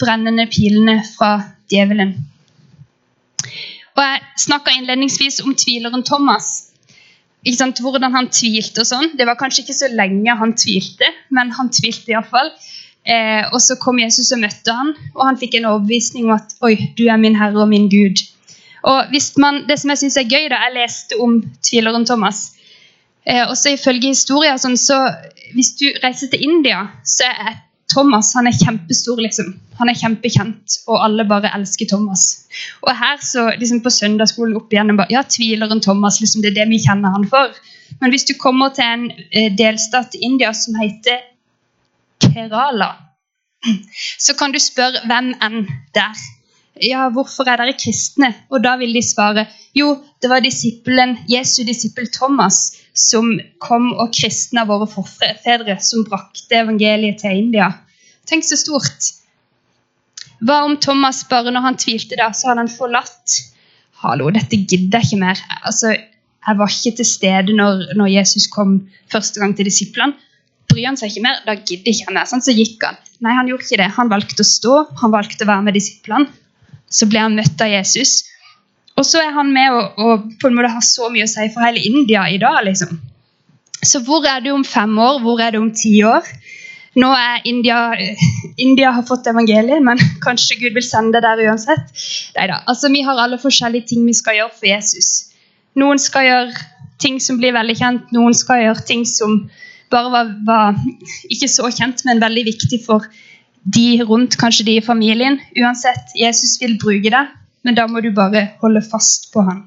brennende 0.00 0.48
pilene 0.50 0.98
fra 1.14 1.36
djevelen. 1.70 2.16
Og 3.94 4.02
Jeg 4.02 4.22
snakka 4.42 4.74
innledningsvis 4.74 5.40
om 5.44 5.54
tvileren 5.54 6.02
Thomas. 6.06 6.70
Sant? 7.54 7.80
Hvordan 7.84 8.14
han 8.14 8.30
tvilte 8.32 8.82
og 8.82 8.88
sånn. 8.88 9.12
Det 9.18 9.26
var 9.28 9.38
kanskje 9.38 9.64
ikke 9.64 9.76
så 9.76 9.90
lenge 9.92 10.34
han 10.40 10.54
tvilte, 10.58 11.10
men 11.30 11.52
han 11.54 11.70
tvilte 11.70 12.14
iallfall. 12.14 12.50
Eh, 13.04 13.44
og 13.52 13.60
så 13.60 13.76
kom 13.76 14.00
Jesus 14.00 14.32
og 14.32 14.40
møtte 14.40 14.72
han, 14.72 14.94
og 15.12 15.26
han 15.28 15.38
fikk 15.38 15.58
en 15.58 15.68
overbevisning 15.74 16.24
om 16.24 16.38
at 16.38 16.54
oi, 16.64 16.72
du 16.96 17.04
er 17.04 17.20
min 17.20 17.36
herre 17.36 17.60
og 17.60 17.68
min 17.68 17.90
Gud. 17.92 18.22
Og 18.84 19.12
hvis 19.12 19.34
man, 19.36 19.66
Det 19.68 19.78
som 19.80 19.90
jeg 19.90 19.98
syns 19.98 20.16
er 20.16 20.28
gøy, 20.28 20.48
da, 20.48 20.62
jeg 20.64 20.76
leste 20.78 21.20
om 21.20 21.42
tvileren 21.62 22.06
Thomas. 22.08 22.54
Eh, 23.26 23.44
også 23.44 23.76
ifølge 23.76 24.12
historien, 24.12 24.58
sånn, 24.58 24.76
så 24.76 25.14
Hvis 25.54 25.76
du 25.78 25.86
reiser 26.02 26.26
til 26.32 26.42
India, 26.42 26.80
så 27.04 27.28
er 27.30 27.60
Thomas 27.92 28.32
han 28.34 28.48
er 28.48 28.56
kjempestor. 28.56 29.20
liksom. 29.20 29.54
Han 29.78 29.90
er 29.90 29.98
kjempekjent, 29.98 30.78
og 30.88 31.02
alle 31.04 31.26
bare 31.28 31.50
elsker 31.56 31.88
Thomas. 31.90 32.46
Og 32.82 32.92
her 32.96 33.18
så, 33.22 33.50
liksom 33.58 33.82
på 33.84 33.92
søndagsskolen 33.92 34.56
opp 34.56 34.72
igjennom 34.72 35.00
bare, 35.00 35.12
ja, 35.12 35.24
tvileren 35.26 35.82
Thomas, 35.84 36.20
liksom, 36.22 36.42
det 36.42 36.52
er 36.52 36.62
det 36.62 36.68
vi 36.72 36.82
kjenner 36.86 37.14
han 37.16 37.26
for. 37.28 37.54
Men 38.00 38.14
hvis 38.14 38.26
du 38.28 38.34
kommer 38.40 38.72
til 38.74 38.86
en 38.86 39.08
eh, 39.30 39.50
delstat 39.58 40.14
i 40.16 40.24
India 40.28 40.52
som 40.56 40.78
heter 40.80 41.26
Kerala, 42.24 42.94
så 44.18 44.34
kan 44.38 44.52
du 44.52 44.60
spørre 44.60 45.04
hvem 45.08 45.34
enn 45.42 45.66
der. 45.96 46.24
Ja, 46.82 47.06
hvorfor 47.14 47.46
er 47.48 47.60
dere 47.60 47.76
kristne? 47.78 48.32
Og 48.50 48.64
da 48.64 48.74
vil 48.80 48.94
de 48.96 49.02
svare 49.04 49.46
jo, 49.78 49.94
det 50.22 50.30
var 50.30 50.42
disippelen, 50.42 51.16
Jesu 51.30 51.62
disippel 51.66 52.08
Thomas 52.12 52.83
som 52.94 53.32
kom 53.62 53.90
og 53.92 54.12
kristna 54.14 54.64
våre 54.68 54.86
forfedre, 54.90 55.76
som 55.82 56.06
brakte 56.06 56.60
evangeliet 56.62 57.20
til 57.22 57.42
India. 57.42 57.72
Tenk 58.30 58.46
så 58.46 58.58
stort. 58.58 59.10
Hva 60.44 60.62
om 60.66 60.76
Thomas 60.82 61.24
bare 61.28 61.52
når 61.54 61.66
han 61.66 61.78
tvilte, 61.80 62.18
da, 62.20 62.30
så 62.32 62.50
hadde 62.50 62.66
han 62.66 62.72
forlatt 62.72 63.40
Hallo, 64.04 64.28
dette 64.34 64.58
gidder 64.68 65.00
jeg 65.00 65.08
ikke 65.08 65.20
mer. 65.22 65.38
Altså, 65.64 65.94
jeg 65.94 66.58
var 66.58 66.72
ikke 66.72 66.98
til 66.98 67.06
stede 67.08 67.54
når, 67.56 67.94
når 67.96 68.10
Jesus 68.18 68.50
kom 68.52 68.82
første 69.12 69.40
gang 69.40 69.54
til 69.56 69.70
disiplene. 69.70 70.18
Bryr 70.68 70.90
han 70.90 70.98
seg 71.00 71.12
ikke 71.12 71.24
mer, 71.24 71.38
da 71.46 71.54
gidder 71.56 71.92
ikke 71.92 72.10
han 72.10 72.18
mer. 72.18 72.28
Sånn, 72.28 72.44
så 72.44 72.52
gikk 72.52 72.84
han. 72.84 72.98
Nei, 73.24 73.32
han 73.32 73.48
gjorde 73.48 73.64
ikke 73.64 73.80
det. 73.80 73.88
Han 73.96 74.12
valgte 74.12 74.44
å 74.44 74.48
stå, 74.48 74.74
han 75.00 75.14
valgte 75.14 75.46
å 75.46 75.48
være 75.48 75.64
med 75.70 75.78
disiplene. 75.78 76.28
Så 76.92 77.08
ble 77.08 77.22
han 77.24 77.38
møtt 77.38 77.64
av 77.64 77.72
Jesus. 77.72 78.26
Og 78.94 79.06
så 79.06 79.20
er 79.24 79.32
han 79.34 79.50
med 79.54 79.74
og, 79.74 79.98
og 79.98 80.28
på 80.40 80.48
en 80.48 80.56
måte 80.58 80.70
har 80.70 80.84
så 80.86 81.10
mye 81.12 81.26
å 81.26 81.30
si 81.30 81.48
for 81.54 81.66
hele 81.66 81.82
India 81.82 82.28
i 82.30 82.38
dag. 82.42 82.62
liksom. 82.66 83.00
Så 83.84 84.00
hvor 84.06 84.26
er 84.28 84.40
du 84.44 84.52
om 84.54 84.64
fem 84.64 84.98
år? 84.98 85.20
Hvor 85.24 85.42
er 85.42 85.54
du 85.54 85.60
om 85.60 85.72
ti 85.74 85.96
år? 86.06 86.28
Nå 86.94 87.10
er 87.18 87.42
India 87.50 87.78
India 88.66 88.92
har 88.94 89.06
fått 89.08 89.26
evangeliet, 89.26 89.82
men 89.82 89.98
kanskje 90.26 90.60
Gud 90.62 90.78
vil 90.78 90.86
sende 90.86 91.18
det 91.18 91.26
der 91.26 91.50
uansett. 91.50 91.90
Neida. 92.38 92.62
Altså, 92.70 92.92
vi 92.94 93.02
har 93.06 93.18
alle 93.18 93.40
forskjellige 93.42 93.90
ting 93.92 94.06
vi 94.06 94.14
skal 94.14 94.38
gjøre 94.38 94.54
for 94.54 94.70
Jesus. 94.70 95.10
Noen 95.74 95.98
skal 95.98 96.28
gjøre 96.28 96.66
ting 97.02 97.18
som 97.20 97.40
blir 97.40 97.52
veldig 97.56 97.74
kjent, 97.76 98.10
noen 98.14 98.36
skal 98.38 98.62
gjøre 98.62 98.86
ting 98.86 99.02
som 99.08 99.40
bare 99.90 100.10
var, 100.12 100.30
var 100.46 100.78
ikke 101.30 101.50
så 101.50 101.66
kjent, 101.74 102.04
men 102.06 102.22
veldig 102.22 102.44
viktig 102.46 102.78
for 102.86 103.04
de 103.74 103.88
rundt, 104.06 104.38
kanskje 104.38 104.66
de 104.68 104.78
i 104.78 104.84
familien. 104.84 105.40
Uansett, 105.58 106.14
Jesus 106.14 106.60
vil 106.62 106.78
bruke 106.80 107.10
det 107.10 107.24
men 107.64 107.76
da 107.78 107.86
må 107.88 108.02
du 108.04 108.10
bare 108.14 108.48
holde 108.62 108.82
fast 108.84 109.30
på 109.32 109.44
han. 109.46 109.64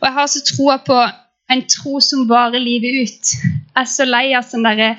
Og 0.00 0.08
Jeg 0.08 0.16
har 0.18 0.26
så 0.30 0.42
troa 0.48 0.78
på 0.84 0.98
en 1.54 1.62
tro 1.70 2.00
som 2.02 2.26
varer 2.28 2.62
livet 2.62 3.04
ut. 3.04 3.32
Jeg 3.44 3.82
er 3.82 3.88
så 3.90 4.06
lei 4.08 4.26
av 4.36 4.46
sånn 4.48 4.66
derre 4.66 4.94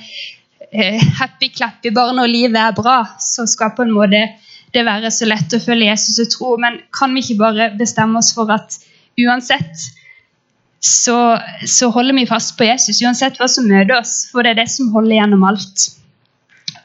eh, 0.72 1.04
happy-clappy 1.20 1.92
bare 1.96 2.16
når 2.18 2.32
livet 2.32 2.62
er 2.62 2.78
bra. 2.78 2.98
Så 3.22 3.48
skal 3.50 3.76
på 3.78 3.86
en 3.86 3.94
måte 3.96 4.24
det 4.76 4.84
være 4.88 5.12
så 5.14 5.28
lett 5.28 5.54
å 5.56 5.62
følge 5.64 5.92
Jesus 5.92 6.22
og 6.24 6.32
tro. 6.34 6.56
Men 6.62 6.80
kan 6.96 7.14
vi 7.16 7.24
ikke 7.24 7.42
bare 7.42 7.70
bestemme 7.80 8.20
oss 8.22 8.34
for 8.36 8.52
at 8.54 8.80
uansett 9.22 9.86
så, 10.86 11.18
så 11.66 11.90
holder 11.94 12.18
vi 12.20 12.28
fast 12.30 12.58
på 12.60 12.68
Jesus, 12.68 13.02
uansett 13.02 13.40
hva 13.40 13.48
som 13.50 13.68
møter 13.70 13.98
oss. 13.98 14.26
For 14.32 14.46
det 14.46 14.56
er 14.56 14.64
det 14.64 14.70
som 14.74 14.92
holder 14.94 15.20
gjennom 15.20 15.46
alt. 15.48 15.90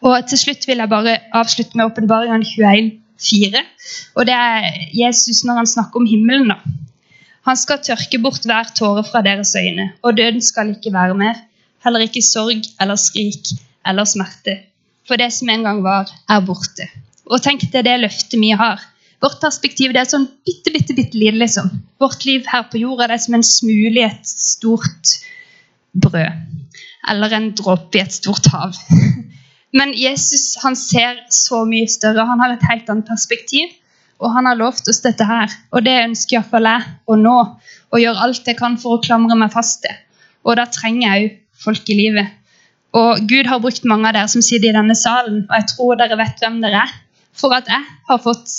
Og 0.01 0.17
til 0.31 0.41
slutt 0.41 0.65
vil 0.69 0.81
jeg 0.81 0.93
bare 0.93 1.19
avslutte 1.37 1.77
med 1.77 1.91
åpenbaringen 1.91 2.47
21. 2.47 2.93
4. 3.25 3.65
Og 4.17 4.27
det 4.29 4.37
er 4.37 4.69
Jesus 4.97 5.45
når 5.45 5.63
han 5.63 5.71
snakker 5.71 6.01
om 6.01 6.09
himmelen. 6.09 6.53
da. 6.53 6.59
Han 7.49 7.57
skal 7.57 7.81
tørke 7.85 8.21
bort 8.23 8.45
hver 8.47 8.73
tåre 8.77 9.05
fra 9.05 9.23
deres 9.25 9.55
øyne, 9.57 9.93
og 10.03 10.17
døden 10.17 10.43
skal 10.45 10.75
ikke 10.75 10.93
være 10.93 11.17
mer. 11.17 11.39
Heller 11.85 12.05
ikke 12.05 12.23
sorg 12.23 12.67
eller 12.81 12.99
skrik 13.01 13.55
eller 13.87 14.05
smerte. 14.05 14.59
For 15.09 15.17
det 15.17 15.33
som 15.33 15.49
en 15.49 15.65
gang 15.65 15.83
var, 15.83 16.11
er 16.29 16.45
borte. 16.45 16.87
Og 17.31 17.41
tenk 17.43 17.65
er 17.75 17.87
det 17.87 18.01
løftet 18.03 18.39
vi 18.41 18.51
har. 18.51 18.83
Vårt 19.21 19.41
perspektiv 19.41 19.93
det 19.93 20.03
er 20.03 20.09
sånn 20.09 20.29
bitte, 20.49 20.73
bitte, 20.73 20.97
bitte 20.97 21.19
lite. 21.19 21.41
Liksom. 21.41 21.71
Vårt 22.01 22.25
liv 22.29 22.47
her 22.49 22.65
på 22.71 22.81
jorda 22.81 23.09
det 23.11 23.19
er 23.19 23.25
som 23.25 23.37
en 23.37 23.47
smule 23.47 24.01
i 24.01 24.07
et 24.07 24.29
stort 24.29 25.17
brød. 25.93 26.47
Eller 27.11 27.37
en 27.37 27.51
dråpe 27.57 27.99
i 27.99 28.05
et 28.05 28.17
stort 28.17 28.49
hav. 28.53 28.77
Men 29.77 29.93
Jesus 29.95 30.57
han 30.63 30.77
ser 30.79 31.21
så 31.31 31.63
mye 31.69 31.89
større. 31.91 32.27
Han 32.27 32.43
har 32.43 32.55
et 32.55 32.67
helt 32.71 32.89
annet 32.91 33.09
perspektiv. 33.11 33.71
Og 34.21 34.35
han 34.35 34.47
har 34.47 34.59
lovt 34.59 34.89
oss 34.91 35.01
dette 35.05 35.25
her. 35.25 35.53
Og 35.73 35.85
det 35.87 35.97
ønsker 36.05 36.39
iallfall 36.39 36.69
jeg 36.69 36.89
å 37.09 37.17
nå. 37.17 37.37
Og 37.91 38.03
gjøre 38.03 38.27
alt 38.27 38.51
jeg 38.51 38.59
kan 38.59 38.77
for 38.81 38.99
å 38.99 39.05
klamre 39.05 39.39
meg 39.39 39.55
fast 39.55 39.83
til. 39.87 39.97
Og 40.45 40.59
da 40.59 40.67
trenger 40.73 41.07
jeg 41.07 41.29
òg 41.29 41.39
folk 41.61 41.93
i 41.93 41.97
livet. 41.97 42.37
Og 42.97 43.23
Gud 43.31 43.47
har 43.47 43.63
brukt 43.63 43.87
mange 43.87 44.09
av 44.09 44.17
dere 44.17 44.31
som 44.33 44.43
sitter 44.43 44.73
i 44.73 44.75
denne 44.75 44.97
salen, 44.99 45.45
og 45.47 45.55
jeg 45.55 45.69
tror 45.71 45.99
dere 46.01 46.19
vet 46.19 46.41
hvem 46.43 46.59
dere 46.65 46.83
er, 46.83 46.95
for 47.39 47.55
at 47.55 47.69
jeg 47.71 47.85
har 48.09 48.23
fått 48.25 48.55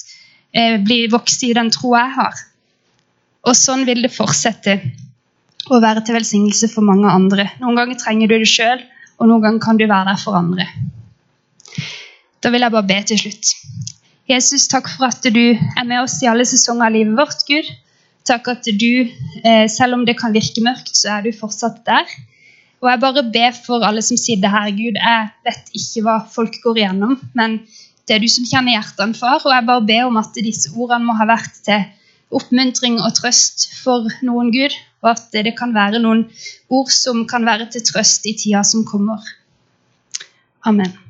eh, 0.56 0.78
bli 0.80 1.04
vokst 1.12 1.43
i 1.43 1.52
den 1.58 1.71
troa 1.74 2.06
jeg 2.06 2.15
har. 2.15 2.43
Og 3.50 3.58
sånn 3.58 3.84
vil 3.89 4.06
det 4.06 4.13
fortsette 4.13 4.78
å 5.71 5.82
være 5.84 6.06
til 6.06 6.15
velsignelse 6.15 6.69
for 6.71 6.86
mange 6.88 7.12
andre. 7.12 7.50
Noen 7.60 7.80
ganger 7.82 8.00
trenger 8.00 8.32
du 8.32 8.38
det 8.38 8.50
sjøl, 8.50 8.86
og 9.19 9.28
noen 9.28 9.43
ganger 9.43 9.65
kan 9.65 9.82
du 9.82 9.86
være 9.86 10.13
der 10.13 10.21
for 10.21 10.39
andre. 10.39 10.69
Da 12.41 12.49
vil 12.49 12.65
jeg 12.65 12.73
bare 12.73 12.89
be 12.89 12.97
til 13.06 13.19
slutt. 13.21 13.54
Jesus, 14.30 14.67
takk 14.71 14.89
for 14.89 15.10
at 15.12 15.25
du 15.25 15.43
er 15.54 15.86
med 15.86 16.01
oss 16.01 16.21
i 16.23 16.30
alle 16.30 16.45
sesonger 16.47 16.88
av 16.88 16.95
livet 16.95 17.17
vårt, 17.17 17.45
Gud. 17.47 17.69
Takk 18.27 18.47
at 18.54 18.67
du, 18.80 19.10
eh, 19.43 19.67
selv 19.69 19.97
om 19.97 20.06
det 20.06 20.17
kan 20.19 20.34
virke 20.34 20.63
mørkt, 20.63 20.93
så 20.95 21.17
er 21.17 21.25
du 21.25 21.32
fortsatt 21.36 21.82
der. 21.86 22.06
Og 22.82 22.89
jeg 22.89 23.01
bare 23.01 23.23
ber 23.34 23.54
for 23.54 23.86
alle 23.86 24.01
som 24.01 24.17
sitter 24.17 24.49
her, 24.49 24.69
Gud. 24.73 24.97
Jeg 24.97 25.30
vet 25.45 25.73
ikke 25.77 26.06
hva 26.06 26.17
folk 26.34 26.58
går 26.63 26.82
igjennom, 26.82 27.19
men 27.38 27.60
det 28.08 28.15
er 28.15 28.23
du 28.23 28.30
som 28.32 28.47
kjenner 28.47 28.77
hjertene, 28.77 29.17
far. 29.17 29.41
Og 29.45 29.54
jeg 29.54 29.67
bare 29.67 29.86
ber 29.89 30.08
om 30.10 30.17
at 30.21 30.38
disse 30.38 30.73
ordene 30.73 31.06
må 31.10 31.17
ha 31.19 31.27
vært 31.30 31.62
til 31.67 31.86
oppmuntring 32.32 32.97
og 33.01 33.13
trøst 33.19 33.69
for 33.84 34.10
noen, 34.25 34.49
Gud. 34.56 34.73
Og 35.04 35.13
at 35.13 35.30
det 35.34 35.54
kan 35.58 35.75
være 35.77 36.01
noen 36.01 36.25
ord 36.69 36.89
som 36.93 37.25
kan 37.30 37.45
være 37.45 37.69
til 37.73 37.86
trøst 37.86 38.25
i 38.30 38.38
tida 38.38 38.65
som 38.65 38.86
kommer. 38.88 39.21
Amen. 40.65 41.00